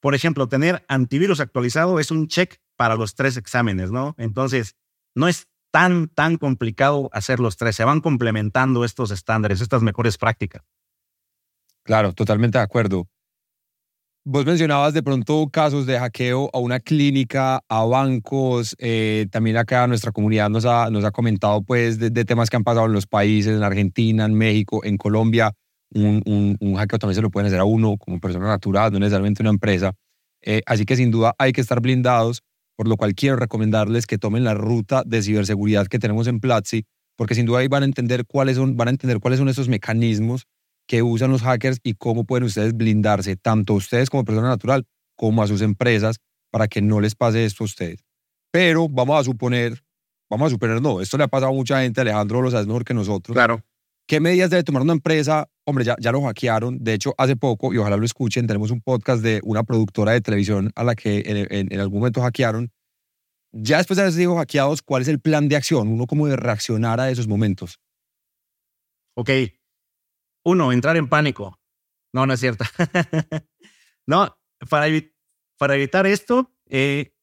por 0.00 0.14
ejemplo, 0.14 0.48
tener 0.48 0.82
antivirus 0.88 1.40
actualizado 1.40 2.00
es 2.00 2.10
un 2.10 2.26
check 2.26 2.56
para 2.74 2.96
los 2.96 3.16
tres 3.16 3.36
exámenes, 3.36 3.90
¿no? 3.90 4.14
Entonces, 4.16 4.76
no 5.14 5.28
es 5.28 5.50
tan, 5.70 6.08
tan 6.08 6.38
complicado 6.38 7.10
hacer 7.12 7.38
los 7.38 7.58
tres. 7.58 7.76
Se 7.76 7.84
van 7.84 8.00
complementando 8.00 8.82
estos 8.82 9.10
estándares, 9.10 9.60
estas 9.60 9.82
mejores 9.82 10.16
prácticas. 10.16 10.62
Claro, 11.82 12.14
totalmente 12.14 12.56
de 12.56 12.64
acuerdo. 12.64 13.10
Vos 14.24 14.44
mencionabas 14.44 14.92
de 14.92 15.02
pronto 15.02 15.48
casos 15.50 15.86
de 15.86 15.98
hackeo 15.98 16.50
a 16.52 16.58
una 16.58 16.78
clínica, 16.78 17.62
a 17.70 17.84
bancos, 17.86 18.76
eh, 18.78 19.26
también 19.30 19.56
acá 19.56 19.86
nuestra 19.86 20.12
comunidad 20.12 20.50
nos 20.50 20.66
ha, 20.66 20.90
nos 20.90 21.06
ha 21.06 21.10
comentado 21.10 21.62
pues 21.62 21.98
de, 21.98 22.10
temas 22.26 22.50
que 22.50 22.56
han 22.56 22.62
pasado 22.62 22.84
en 22.84 22.92
los 22.92 23.06
países, 23.06 23.56
en 23.56 23.62
Argentina, 23.62 24.26
en 24.26 24.34
México, 24.34 24.84
en 24.84 24.98
Colombia. 24.98 25.52
Un, 25.94 26.22
un, 26.60 26.74
hackeo 26.76 26.98
también 26.98 27.14
se 27.14 27.22
lo 27.22 27.30
pueden 27.30 27.46
hacer 27.46 27.60
a 27.60 27.64
uno 27.64 27.96
como 27.96 28.20
persona 28.20 28.46
natural, 28.46 28.92
no 28.92 28.98
necesariamente 28.98 29.42
una 29.42 29.50
empresa. 29.50 29.94
Eh, 30.42 30.60
así 30.66 30.84
que 30.84 30.96
sin 30.96 31.10
duda 31.10 31.34
hay 31.38 31.52
que 31.52 31.62
estar 31.62 31.80
blindados, 31.80 32.42
por 32.76 32.88
lo 32.88 32.98
cual 32.98 33.14
quiero 33.14 33.36
recomendarles 33.36 34.06
que 34.06 34.18
tomen 34.18 34.44
la 34.44 34.52
ruta 34.52 35.02
de 35.06 35.22
ciberseguridad 35.22 35.86
que 35.86 35.98
tenemos 35.98 36.26
en 36.26 36.40
Platzi, 36.40 36.84
porque 37.16 37.34
sin 37.34 37.46
duda 37.46 37.60
ahí 37.60 37.68
van 37.68 37.84
a 37.84 37.86
entender 37.86 38.26
cuáles 38.26 38.56
son, 38.56 38.76
van 38.76 38.88
a 38.88 38.90
entender 38.90 39.18
cuáles 39.18 39.38
son 39.38 39.48
esos 39.48 39.68
mecanismos 39.68 40.46
que 40.90 41.04
usan 41.04 41.30
los 41.30 41.42
hackers 41.42 41.78
y 41.84 41.94
cómo 41.94 42.24
pueden 42.24 42.42
ustedes 42.42 42.76
blindarse, 42.76 43.36
tanto 43.36 43.74
ustedes 43.74 44.10
como 44.10 44.24
persona 44.24 44.48
natural, 44.48 44.88
como 45.14 45.40
a 45.40 45.46
sus 45.46 45.62
empresas, 45.62 46.16
para 46.50 46.66
que 46.66 46.82
no 46.82 47.00
les 47.00 47.14
pase 47.14 47.44
esto 47.44 47.62
a 47.62 47.66
ustedes. 47.66 48.04
Pero 48.50 48.88
vamos 48.88 49.20
a 49.20 49.22
suponer, 49.22 49.84
vamos 50.28 50.48
a 50.48 50.50
suponer, 50.50 50.82
no, 50.82 51.00
esto 51.00 51.16
le 51.16 51.22
ha 51.22 51.28
pasado 51.28 51.52
a 51.52 51.54
mucha 51.54 51.80
gente, 51.80 52.00
Alejandro 52.00 52.42
lo 52.42 52.50
sabe 52.50 52.66
mejor 52.66 52.84
que 52.84 52.92
nosotros. 52.92 53.36
Claro. 53.36 53.62
¿Qué 54.08 54.18
medidas 54.18 54.50
debe 54.50 54.64
tomar 54.64 54.82
una 54.82 54.94
empresa? 54.94 55.48
Hombre, 55.64 55.84
ya, 55.84 55.94
ya 56.00 56.10
lo 56.10 56.22
hackearon. 56.22 56.82
De 56.82 56.94
hecho, 56.94 57.14
hace 57.18 57.36
poco, 57.36 57.72
y 57.72 57.78
ojalá 57.78 57.96
lo 57.96 58.04
escuchen, 58.04 58.48
tenemos 58.48 58.72
un 58.72 58.80
podcast 58.80 59.22
de 59.22 59.40
una 59.44 59.62
productora 59.62 60.10
de 60.10 60.20
televisión 60.20 60.72
a 60.74 60.82
la 60.82 60.96
que 60.96 61.22
en, 61.24 61.72
en 61.72 61.80
algún 61.80 62.00
momento 62.00 62.20
hackearon. 62.20 62.72
Ya 63.52 63.76
después 63.76 63.96
de 63.96 64.02
haber 64.02 64.14
sido 64.14 64.34
hackeados, 64.34 64.82
¿cuál 64.82 65.02
es 65.02 65.08
el 65.08 65.20
plan 65.20 65.48
de 65.48 65.54
acción? 65.54 65.86
Uno 65.86 66.08
cómo 66.08 66.26
de 66.26 66.34
reaccionar 66.34 66.98
a 66.98 67.12
esos 67.12 67.28
momentos. 67.28 67.78
Ok, 69.14 69.30
uno, 70.44 70.72
entrar 70.72 70.96
en 70.96 71.08
pánico. 71.08 71.58
No, 72.12 72.26
no 72.26 72.32
es 72.32 72.40
cierto. 72.40 72.64
no, 74.06 74.36
para, 74.68 74.86
para 75.58 75.74
evitar 75.74 76.06
esto, 76.06 76.52
eh, 76.66 77.14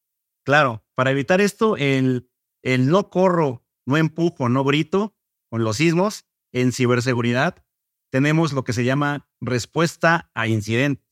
claro, 0.45 0.85
para 0.95 1.11
evitar 1.11 1.41
esto, 1.41 1.77
el, 1.77 2.29
el 2.63 2.89
no 2.89 3.09
corro, 3.09 3.65
no 3.85 3.97
empujo, 3.97 4.49
no 4.49 4.63
grito 4.63 5.15
con 5.49 5.63
los 5.63 5.77
sismos 5.77 6.25
en 6.51 6.71
ciberseguridad, 6.71 7.63
tenemos 8.11 8.53
lo 8.53 8.63
que 8.63 8.73
se 8.73 8.83
llama 8.83 9.29
respuesta 9.41 10.31
a 10.33 10.47
incidentes. 10.47 11.05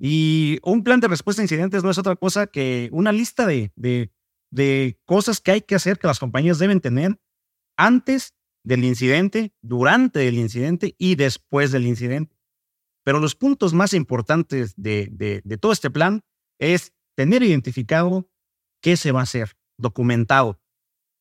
Y 0.00 0.58
un 0.62 0.84
plan 0.84 1.00
de 1.00 1.08
respuesta 1.08 1.42
a 1.42 1.44
incidentes 1.44 1.82
no 1.82 1.90
es 1.90 1.98
otra 1.98 2.16
cosa 2.16 2.46
que 2.46 2.88
una 2.92 3.10
lista 3.12 3.46
de, 3.46 3.72
de, 3.74 4.12
de 4.50 5.00
cosas 5.04 5.40
que 5.40 5.50
hay 5.50 5.60
que 5.62 5.74
hacer 5.74 5.98
que 5.98 6.06
las 6.06 6.20
compañías 6.20 6.58
deben 6.58 6.80
tener 6.80 7.20
antes 7.76 8.34
del 8.68 8.84
incidente, 8.84 9.54
durante 9.62 10.28
el 10.28 10.36
incidente 10.36 10.94
y 10.98 11.14
después 11.14 11.72
del 11.72 11.86
incidente. 11.86 12.36
Pero 13.02 13.18
los 13.18 13.34
puntos 13.34 13.72
más 13.72 13.94
importantes 13.94 14.74
de, 14.76 15.08
de, 15.10 15.56
todo 15.56 15.72
este 15.72 15.90
plan 15.90 16.20
es 16.60 16.92
tener 17.16 17.42
identificado 17.42 18.30
qué 18.82 18.98
se 18.98 19.10
va 19.10 19.20
a 19.20 19.22
hacer, 19.22 19.56
documentado 19.78 20.60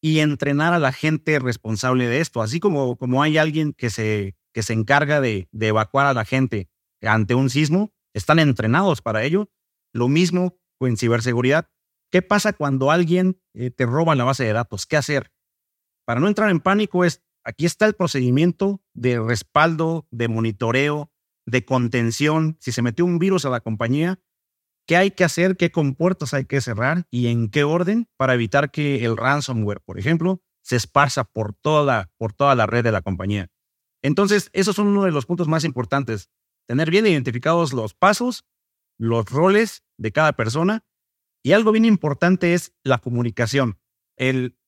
y 0.02 0.20
entrenar 0.20 0.74
a 0.74 0.80
la 0.80 0.92
gente 0.92 1.40
responsable 1.40 2.08
de 2.08 2.20
esto, 2.20 2.42
así 2.42 2.60
como, 2.60 2.98
como 2.98 3.24
hay 3.24 3.38
alguien 3.38 3.72
que 3.72 3.90
se, 3.90 4.36
que 4.54 4.62
se 4.62 4.74
encarga 4.74 5.22
de, 5.22 5.48
de 5.54 5.68
evacuar 5.68 6.06
a 6.06 6.14
la 6.14 6.26
gente 6.26 6.70
ante 7.02 7.34
un 7.34 7.50
sismo, 7.50 7.94
están 8.14 8.40
entrenados 8.40 9.02
para 9.02 9.24
ello. 9.24 9.50
Lo 9.94 10.10
mismo 10.10 10.60
en 10.82 10.98
ciberseguridad. 10.98 11.70
¿Qué 12.12 12.22
pasa 12.22 12.52
cuando 12.52 12.92
alguien 12.92 13.42
eh, 13.54 13.72
te 13.72 13.86
roba 13.86 14.16
la 14.16 14.26
base 14.26 14.44
de 14.44 14.52
datos? 14.52 14.86
¿Qué 14.86 14.98
hacer? 14.98 15.32
Para 16.06 16.20
no 16.20 16.28
entrar 16.28 16.50
en 16.50 16.60
pánico 16.60 17.06
es 17.06 17.24
Aquí 17.48 17.66
está 17.66 17.86
el 17.86 17.94
procedimiento 17.94 18.82
de 18.94 19.22
respaldo, 19.22 20.06
de 20.12 20.28
monitoreo, 20.28 21.14
de 21.46 21.64
contención. 21.64 22.58
Si 22.60 22.74
se 22.74 22.82
metió 22.82 23.06
un 23.06 23.20
virus 23.20 23.46
a 23.46 23.50
la 23.50 23.62
compañía, 23.62 24.20
¿qué 24.86 24.98
hay 24.98 25.12
que 25.12 25.24
hacer? 25.24 25.56
¿Qué 25.56 25.72
compuertas 25.72 26.34
hay 26.34 26.44
que 26.44 26.60
cerrar? 26.60 27.08
¿Y 27.10 27.28
en 27.28 27.50
qué 27.50 27.64
orden 27.64 28.10
para 28.18 28.34
evitar 28.34 28.70
que 28.70 29.06
el 29.06 29.16
ransomware, 29.16 29.80
por 29.80 29.98
ejemplo, 29.98 30.42
se 30.62 30.76
esparza 30.76 31.24
por 31.24 31.54
toda, 31.54 32.12
por 32.18 32.34
toda 32.34 32.54
la 32.54 32.66
red 32.66 32.84
de 32.84 32.92
la 32.92 33.02
compañía? 33.02 33.48
Entonces, 34.02 34.50
esos 34.52 34.76
son 34.76 34.88
uno 34.88 35.06
de 35.06 35.12
los 35.12 35.26
puntos 35.26 35.48
más 35.48 35.64
importantes. 35.64 36.30
Tener 36.68 36.92
bien 36.92 37.08
identificados 37.08 37.72
los 37.72 37.94
pasos, 37.94 38.46
los 38.98 39.24
roles 39.32 39.86
de 39.98 40.12
cada 40.12 40.34
persona. 40.34 40.84
Y 41.46 41.54
algo 41.54 41.72
bien 41.72 41.86
importante 41.86 42.54
es 42.54 42.76
la 42.84 42.98
comunicación. 42.98 43.80
El 44.18 44.60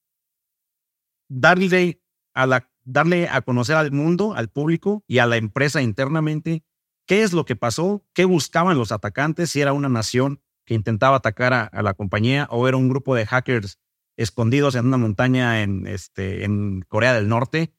darle 1.28 2.02
a 2.34 2.46
la 2.46 2.69
darle 2.84 3.28
a 3.30 3.42
conocer 3.42 3.76
al 3.76 3.92
mundo, 3.92 4.34
al 4.34 4.50
público 4.50 5.04
y 5.08 5.20
a 5.20 5.26
la 5.26 5.38
empresa 5.38 5.82
internamente 5.82 6.63
qué 7.10 7.24
es 7.24 7.34
lo 7.34 7.44
que 7.44 7.56
pasó, 7.56 8.06
qué 8.13 8.26
buscaban 8.26 8.78
los 8.78 8.92
atacantes, 8.92 9.50
si 9.50 9.62
era 9.62 9.74
una 9.74 9.89
nación 9.89 10.44
que 10.63 10.76
intentaba 10.76 11.18
atacar 11.18 11.54
a, 11.54 11.82
la 11.82 11.96
compañía 11.96 12.48
o 12.52 12.68
era 12.68 12.78
un 12.78 12.88
grupo 12.88 13.15
de 13.15 13.26
hackers 13.26 13.80
escondidos 14.15 14.76
en 14.76 14.86
una 14.86 14.98
montaña 14.98 15.63
en, 15.63 15.88
este, 15.88 16.44
en 16.44 16.82
Corea 16.88 17.13
del 17.13 17.28
Norte. 17.28 17.74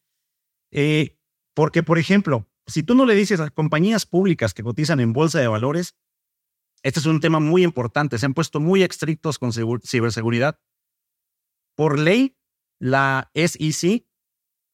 Eh, 0.72 1.16
porque, 1.54 1.84
por 1.84 2.00
ejemplo, 2.00 2.50
si 2.66 2.82
tú 2.82 2.96
no 2.96 3.06
le 3.06 3.14
dices 3.14 3.38
a 3.38 3.50
compañías 3.50 4.04
públicas 4.04 4.52
que 4.52 4.64
cotizan 4.64 4.98
en 4.98 5.12
bolsa 5.12 5.38
de 5.38 5.46
valores, 5.46 5.96
este 6.82 6.98
es 6.98 7.06
un 7.06 7.20
tema 7.20 7.38
muy 7.38 7.62
importante, 7.62 8.18
se 8.18 8.26
han 8.26 8.34
puesto 8.34 8.58
muy 8.58 8.82
estrictos 8.82 9.38
con 9.38 9.52
ciberseguridad. 9.52 10.58
Por 11.76 12.00
ley, 12.00 12.36
la 12.80 13.30
SEC 13.34 14.06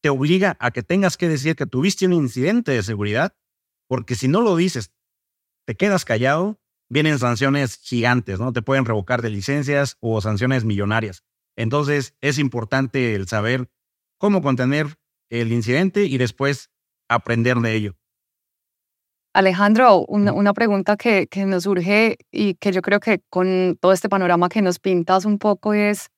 te 0.01 0.09
obliga 0.09 0.57
a 0.59 0.71
que 0.71 0.83
tengas 0.83 1.17
que 1.17 1.27
decir 1.27 1.55
que 1.55 1.65
tuviste 1.65 2.05
un 2.05 2.13
incidente 2.13 2.71
de 2.71 2.83
seguridad, 2.83 3.35
porque 3.87 4.15
si 4.15 4.27
no 4.27 4.41
lo 4.41 4.55
dices, 4.55 4.91
te 5.65 5.75
quedas 5.75 6.05
callado, 6.05 6.59
vienen 6.89 7.19
sanciones 7.19 7.77
gigantes, 7.77 8.39
¿no? 8.39 8.53
Te 8.53 8.61
pueden 8.61 8.85
revocar 8.85 9.21
de 9.21 9.29
licencias 9.29 9.97
o 9.99 10.21
sanciones 10.21 10.63
millonarias. 10.63 11.23
Entonces, 11.55 12.15
es 12.21 12.37
importante 12.37 13.15
el 13.15 13.27
saber 13.27 13.69
cómo 14.17 14.41
contener 14.41 14.97
el 15.29 15.51
incidente 15.51 16.05
y 16.05 16.17
después 16.17 16.69
aprender 17.09 17.57
de 17.57 17.73
ello. 17.75 17.95
Alejandro, 19.33 20.05
una, 20.07 20.53
pregunta 20.53 20.97
que, 20.97 21.27
que, 21.27 21.45
nos 21.45 21.63
surge 21.63 22.17
y 22.31 22.55
que 22.55 22.71
yo 22.71 22.81
creo 22.81 22.99
que 22.99 23.21
con 23.29 23.77
todo 23.79 23.93
este 23.93 24.09
panorama 24.09 24.49
que 24.49 24.63
nos 24.63 24.79
pintas 24.79 25.25
un 25.25 25.37
poco 25.37 25.73
es, 25.73 26.09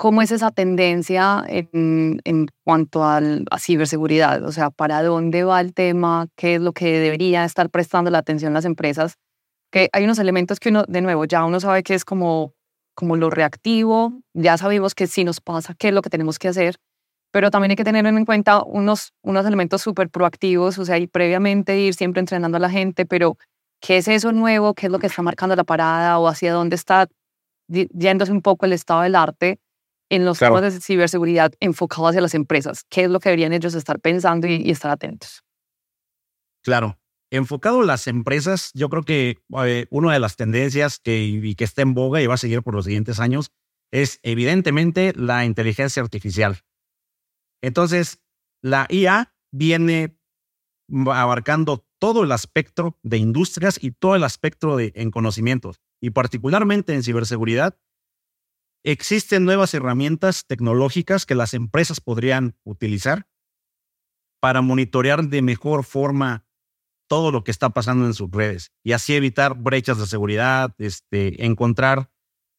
¿Cómo 0.00 0.22
es 0.22 0.32
esa 0.32 0.50
tendencia 0.50 1.44
en, 1.46 2.22
en 2.24 2.46
cuanto 2.64 3.04
al, 3.04 3.44
a 3.50 3.58
ciberseguridad? 3.58 4.42
O 4.44 4.50
sea, 4.50 4.70
¿para 4.70 5.02
dónde 5.02 5.44
va 5.44 5.60
el 5.60 5.74
tema? 5.74 6.26
¿Qué 6.36 6.54
es 6.54 6.62
lo 6.62 6.72
que 6.72 6.98
debería 6.98 7.44
estar 7.44 7.68
prestando 7.68 8.10
la 8.10 8.16
atención 8.16 8.54
las 8.54 8.64
empresas? 8.64 9.18
Que 9.70 9.90
hay 9.92 10.04
unos 10.04 10.18
elementos 10.18 10.58
que 10.58 10.70
uno, 10.70 10.84
de 10.88 11.02
nuevo, 11.02 11.26
ya 11.26 11.44
uno 11.44 11.60
sabe 11.60 11.82
que 11.82 11.92
es 11.92 12.06
como, 12.06 12.54
como 12.94 13.16
lo 13.16 13.28
reactivo, 13.28 14.14
ya 14.32 14.56
sabemos 14.56 14.94
que 14.94 15.06
si 15.06 15.22
nos 15.22 15.42
pasa, 15.42 15.74
qué 15.78 15.88
es 15.88 15.94
lo 15.94 16.00
que 16.00 16.08
tenemos 16.08 16.38
que 16.38 16.48
hacer, 16.48 16.76
pero 17.30 17.50
también 17.50 17.72
hay 17.72 17.76
que 17.76 17.84
tener 17.84 18.06
en 18.06 18.24
cuenta 18.24 18.62
unos, 18.62 19.12
unos 19.22 19.44
elementos 19.44 19.82
súper 19.82 20.08
proactivos, 20.08 20.78
o 20.78 20.86
sea, 20.86 20.96
y 20.96 21.08
previamente 21.08 21.78
ir 21.78 21.92
siempre 21.92 22.20
entrenando 22.20 22.56
a 22.56 22.60
la 22.60 22.70
gente, 22.70 23.04
pero 23.04 23.36
¿qué 23.82 23.98
es 23.98 24.08
eso 24.08 24.32
nuevo? 24.32 24.72
¿Qué 24.72 24.86
es 24.86 24.92
lo 24.92 24.98
que 24.98 25.08
está 25.08 25.20
marcando 25.20 25.56
la 25.56 25.64
parada 25.64 26.18
o 26.18 26.26
hacia 26.26 26.54
dónde 26.54 26.76
está 26.76 27.06
yéndose 27.68 28.32
un 28.32 28.40
poco 28.40 28.64
el 28.64 28.72
estado 28.72 29.02
del 29.02 29.14
arte? 29.14 29.58
En 30.10 30.24
los 30.24 30.38
temas 30.38 30.60
de 30.62 30.80
ciberseguridad 30.80 31.52
enfocados 31.60 32.10
hacia 32.10 32.20
las 32.20 32.34
empresas? 32.34 32.84
¿Qué 32.88 33.04
es 33.04 33.10
lo 33.10 33.20
que 33.20 33.30
deberían 33.30 33.52
ellos 33.52 33.74
estar 33.74 34.00
pensando 34.00 34.46
y, 34.46 34.70
estar 34.70 34.90
atentos? 34.90 35.42
Claro. 36.62 36.98
Enfocado 37.32 37.82
a 37.82 37.84
las 37.84 38.08
empresas, 38.08 38.72
yo 38.74 38.88
creo 38.88 39.04
que 39.04 39.38
eh, 39.64 39.86
una 39.90 40.12
de 40.12 40.18
las 40.18 40.34
tendencias 40.34 40.98
que, 40.98 41.22
y 41.22 41.54
que 41.54 41.64
está 41.64 41.82
en 41.82 41.94
boga 41.94 42.20
y 42.20 42.26
va 42.26 42.34
a 42.34 42.38
seguir 42.38 42.62
por 42.62 42.74
los 42.74 42.84
siguientes 42.84 43.20
años 43.20 43.52
es 43.92 44.18
evidentemente 44.22 45.12
la 45.14 45.44
inteligencia 45.44 46.02
artificial. 46.02 46.58
Entonces, 47.62 48.20
la 48.62 48.86
IA 48.90 49.32
viene 49.52 50.18
abarcando 51.06 51.86
todo 52.00 52.24
el 52.24 52.32
aspecto 52.32 52.98
de 53.02 53.18
industrias 53.18 53.78
y 53.80 53.92
todo 53.92 54.16
el 54.16 54.24
aspecto 54.24 54.76
de, 54.76 54.92
en 54.96 55.10
conocimientos. 55.10 55.80
Y 56.00 56.10
particularmente 56.10 56.94
en 56.94 57.02
ciberseguridad, 57.02 57.78
Existen 58.82 59.44
nuevas 59.44 59.74
herramientas 59.74 60.46
tecnológicas 60.46 61.26
que 61.26 61.34
las 61.34 61.52
empresas 61.52 62.00
podrían 62.00 62.56
utilizar 62.64 63.28
para 64.40 64.62
monitorear 64.62 65.24
de 65.28 65.42
mejor 65.42 65.84
forma 65.84 66.46
todo 67.06 67.30
lo 67.30 67.44
que 67.44 67.50
está 67.50 67.70
pasando 67.70 68.06
en 68.06 68.14
sus 68.14 68.30
redes 68.30 68.72
y 68.82 68.92
así 68.92 69.14
evitar 69.14 69.54
brechas 69.54 69.98
de 69.98 70.06
seguridad, 70.06 70.74
este, 70.78 71.44
encontrar 71.44 72.10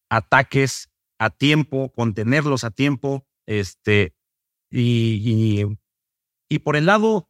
ataques 0.10 0.92
a 1.18 1.30
tiempo, 1.30 1.92
contenerlos 1.94 2.64
a 2.64 2.72
tiempo, 2.72 3.26
este, 3.48 4.14
y, 4.70 5.22
y, 5.24 5.78
y 6.50 6.60
por 6.60 6.76
el 6.76 6.86
lado 6.86 7.30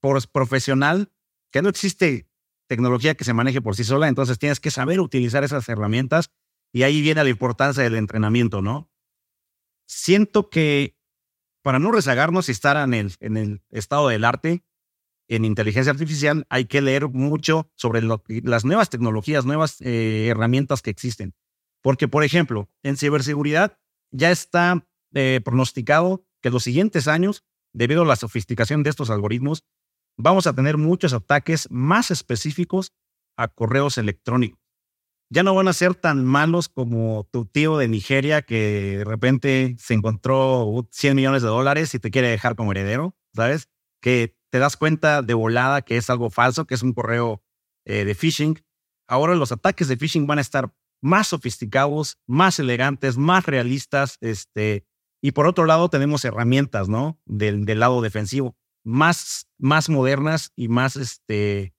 por 0.00 0.26
profesional, 0.30 1.12
que 1.52 1.62
no 1.62 1.68
existe 1.68 2.28
tecnología 2.68 3.14
que 3.14 3.24
se 3.24 3.34
maneje 3.34 3.60
por 3.60 3.74
sí 3.74 3.84
sola, 3.84 4.08
entonces 4.08 4.38
tienes 4.38 4.60
que 4.60 4.70
saber 4.70 5.00
utilizar 5.00 5.44
esas 5.44 5.68
herramientas 5.68 6.30
y 6.72 6.82
ahí 6.82 7.00
viene 7.00 7.22
la 7.24 7.30
importancia 7.30 7.82
del 7.82 7.96
entrenamiento, 7.96 8.62
¿no? 8.62 8.90
Siento 9.86 10.50
que 10.50 10.96
para 11.62 11.78
no 11.78 11.92
rezagarnos 11.92 12.48
y 12.48 12.52
estar 12.52 12.76
en 12.76 12.94
el, 12.94 13.12
en 13.20 13.36
el 13.36 13.62
estado 13.70 14.08
del 14.08 14.24
arte, 14.24 14.64
en 15.28 15.44
inteligencia 15.44 15.92
artificial, 15.92 16.46
hay 16.48 16.64
que 16.64 16.80
leer 16.80 17.08
mucho 17.08 17.70
sobre 17.76 18.02
las 18.02 18.64
nuevas 18.64 18.90
tecnologías, 18.90 19.44
nuevas 19.44 19.80
eh, 19.80 20.26
herramientas 20.28 20.82
que 20.82 20.90
existen. 20.90 21.34
Porque, 21.82 22.08
por 22.08 22.24
ejemplo, 22.24 22.68
en 22.82 22.96
ciberseguridad 22.96 23.78
ya 24.10 24.30
está 24.30 24.86
eh, 25.14 25.40
pronosticado 25.44 26.26
que 26.40 26.50
los 26.50 26.64
siguientes 26.64 27.06
años, 27.06 27.44
debido 27.72 28.02
a 28.02 28.06
la 28.06 28.16
sofisticación 28.16 28.82
de 28.82 28.90
estos 28.90 29.10
algoritmos, 29.10 29.64
vamos 30.16 30.46
a 30.46 30.52
tener 30.52 30.76
muchos 30.76 31.12
ataques 31.12 31.68
más 31.70 32.10
específicos 32.10 32.92
a 33.36 33.48
correos 33.48 33.98
electrónicos. 33.98 34.59
Ya 35.32 35.42
no 35.42 35.54
van 35.54 35.68
a 35.68 35.72
ser 35.72 35.94
tan 35.94 36.24
malos 36.24 36.68
como 36.68 37.28
tu 37.30 37.44
tío 37.44 37.78
de 37.78 37.88
Nigeria 37.88 38.42
que 38.42 38.98
de 38.98 39.04
repente 39.04 39.76
se 39.78 39.94
encontró 39.94 40.88
100 40.90 41.16
millones 41.16 41.42
de 41.42 41.48
dólares 41.48 41.94
y 41.94 42.00
te 42.00 42.10
quiere 42.10 42.28
dejar 42.28 42.56
como 42.56 42.72
heredero, 42.72 43.16
¿sabes? 43.34 43.68
Que 44.02 44.36
te 44.50 44.58
das 44.58 44.76
cuenta 44.76 45.22
de 45.22 45.34
volada 45.34 45.82
que 45.82 45.96
es 45.96 46.10
algo 46.10 46.30
falso, 46.30 46.66
que 46.66 46.74
es 46.74 46.82
un 46.82 46.92
correo 46.92 47.42
eh, 47.84 48.04
de 48.04 48.14
phishing. 48.14 48.60
Ahora 49.06 49.36
los 49.36 49.52
ataques 49.52 49.86
de 49.86 49.96
phishing 49.96 50.26
van 50.26 50.38
a 50.38 50.42
estar 50.42 50.74
más 51.00 51.28
sofisticados, 51.28 52.18
más 52.26 52.58
elegantes, 52.58 53.16
más 53.16 53.46
realistas, 53.46 54.18
este, 54.20 54.84
y 55.22 55.32
por 55.32 55.46
otro 55.46 55.64
lado 55.64 55.88
tenemos 55.88 56.24
herramientas, 56.24 56.88
¿no? 56.88 57.20
Del, 57.24 57.64
del 57.64 57.78
lado 57.80 58.02
defensivo 58.02 58.56
más, 58.84 59.48
más 59.58 59.88
modernas 59.88 60.52
y 60.56 60.68
más, 60.68 60.96
este, 60.96 61.74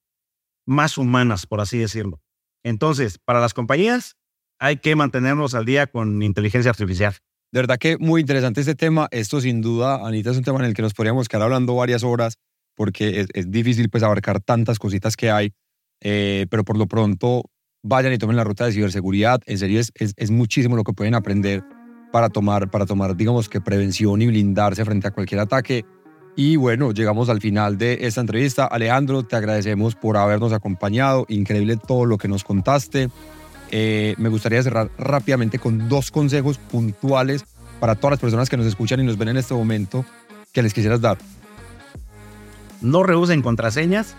más 0.66 0.98
humanas, 0.98 1.46
por 1.46 1.60
así 1.60 1.78
decirlo. 1.78 2.22
Entonces, 2.64 3.18
para 3.18 3.40
las 3.40 3.54
compañías 3.54 4.16
hay 4.58 4.76
que 4.76 4.94
mantenernos 4.94 5.54
al 5.54 5.64
día 5.64 5.86
con 5.86 6.22
inteligencia 6.22 6.70
artificial. 6.70 7.14
De 7.52 7.60
verdad 7.60 7.78
que 7.78 7.98
muy 7.98 8.20
interesante 8.20 8.60
este 8.60 8.74
tema. 8.74 9.08
Esto 9.10 9.40
sin 9.40 9.60
duda, 9.60 10.06
Anita, 10.06 10.30
es 10.30 10.36
un 10.36 10.44
tema 10.44 10.60
en 10.60 10.66
el 10.66 10.74
que 10.74 10.82
nos 10.82 10.94
podríamos 10.94 11.28
quedar 11.28 11.42
hablando 11.42 11.74
varias 11.74 12.02
horas 12.02 12.38
porque 12.74 13.26
es, 13.34 13.50
difícil 13.50 13.90
pues 13.90 14.02
abarcar 14.02 14.40
tantas 14.40 14.78
cositas 14.78 15.16
que 15.16 15.30
hay. 15.30 15.52
Eh, 16.00 16.46
pero 16.50 16.64
por 16.64 16.78
lo 16.78 16.86
pronto, 16.86 17.44
vayan 17.82 18.12
y 18.12 18.18
tomen 18.18 18.36
la 18.36 18.44
ruta 18.44 18.64
de 18.64 18.72
ciberseguridad. 18.72 19.40
En 19.46 19.58
serio, 19.58 19.80
es, 19.80 19.92
es, 19.94 20.14
es 20.16 20.30
muchísimo 20.30 20.76
lo 20.76 20.84
que 20.84 20.92
pueden 20.92 21.14
aprender 21.14 21.62
para 22.12 22.28
tomar, 22.28 22.70
para 22.70 22.86
tomar, 22.86 23.16
digamos 23.16 23.48
que 23.48 23.60
prevención 23.60 24.22
y 24.22 24.26
blindarse 24.28 24.84
frente 24.84 25.08
a 25.08 25.10
cualquier 25.10 25.40
ataque. 25.40 25.84
Y 26.34 26.56
bueno, 26.56 26.92
llegamos 26.92 27.28
al 27.28 27.40
final 27.40 27.76
de 27.76 27.98
esta 28.02 28.20
entrevista. 28.20 28.64
Alejandro, 28.66 29.22
te 29.22 29.36
agradecemos 29.36 29.94
por 29.94 30.16
habernos 30.16 30.52
acompañado. 30.52 31.26
Increíble 31.28 31.76
todo 31.76 32.06
lo 32.06 32.16
que 32.16 32.28
nos 32.28 32.42
contaste. 32.42 33.10
Eh, 33.70 34.14
me 34.18 34.28
gustaría 34.28 34.62
cerrar 34.62 34.90
rápidamente 34.98 35.58
con 35.58 35.88
dos 35.88 36.10
consejos 36.10 36.58
puntuales 36.58 37.44
para 37.80 37.94
todas 37.94 38.12
las 38.12 38.20
personas 38.20 38.48
que 38.48 38.56
nos 38.56 38.66
escuchan 38.66 39.00
y 39.00 39.04
nos 39.04 39.18
ven 39.18 39.28
en 39.28 39.36
este 39.38 39.54
momento 39.54 40.04
que 40.52 40.62
les 40.62 40.72
quisieras 40.72 41.00
dar. 41.00 41.18
No 42.80 43.02
reusen 43.02 43.42
contraseñas, 43.42 44.14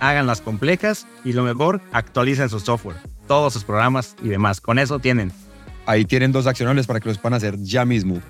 háganlas 0.00 0.40
complejas 0.40 1.06
y 1.24 1.32
lo 1.32 1.44
mejor, 1.44 1.80
actualicen 1.92 2.48
su 2.48 2.58
software, 2.58 2.96
todos 3.26 3.52
sus 3.52 3.64
programas 3.64 4.16
y 4.22 4.28
demás. 4.28 4.60
Con 4.60 4.78
eso 4.78 4.98
tienen. 4.98 5.32
Ahí 5.86 6.04
tienen 6.04 6.32
dos 6.32 6.46
accionables 6.46 6.86
para 6.86 7.00
que 7.00 7.08
los 7.08 7.18
puedan 7.18 7.36
hacer 7.36 7.56
ya 7.62 7.84
mismo. 7.84 8.20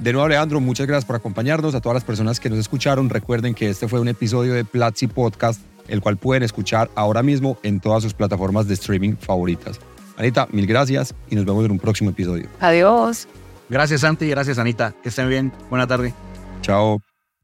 De 0.00 0.12
nuevo, 0.12 0.24
Alejandro, 0.24 0.60
muchas 0.60 0.86
gracias 0.86 1.04
por 1.04 1.16
acompañarnos. 1.16 1.74
A 1.74 1.80
todas 1.80 1.94
las 1.94 2.04
personas 2.04 2.40
que 2.40 2.48
nos 2.48 2.58
escucharon, 2.58 3.10
recuerden 3.10 3.54
que 3.54 3.68
este 3.68 3.86
fue 3.86 4.00
un 4.00 4.08
episodio 4.08 4.54
de 4.54 4.64
Platzi 4.64 5.08
Podcast, 5.08 5.60
el 5.88 6.00
cual 6.00 6.16
pueden 6.16 6.42
escuchar 6.42 6.90
ahora 6.94 7.22
mismo 7.22 7.58
en 7.62 7.80
todas 7.80 8.02
sus 8.02 8.14
plataformas 8.14 8.66
de 8.66 8.74
streaming 8.74 9.16
favoritas. 9.16 9.78
Anita, 10.16 10.48
mil 10.52 10.66
gracias 10.66 11.14
y 11.28 11.36
nos 11.36 11.44
vemos 11.44 11.66
en 11.66 11.72
un 11.72 11.78
próximo 11.78 12.10
episodio. 12.10 12.48
Adiós. 12.60 13.28
Gracias, 13.68 14.00
Santi, 14.00 14.24
y 14.24 14.30
gracias, 14.30 14.58
Anita. 14.58 14.94
Que 15.02 15.10
estén 15.10 15.28
bien. 15.28 15.52
Buena 15.68 15.86
tarde. 15.86 16.14
Chao. 16.62 17.00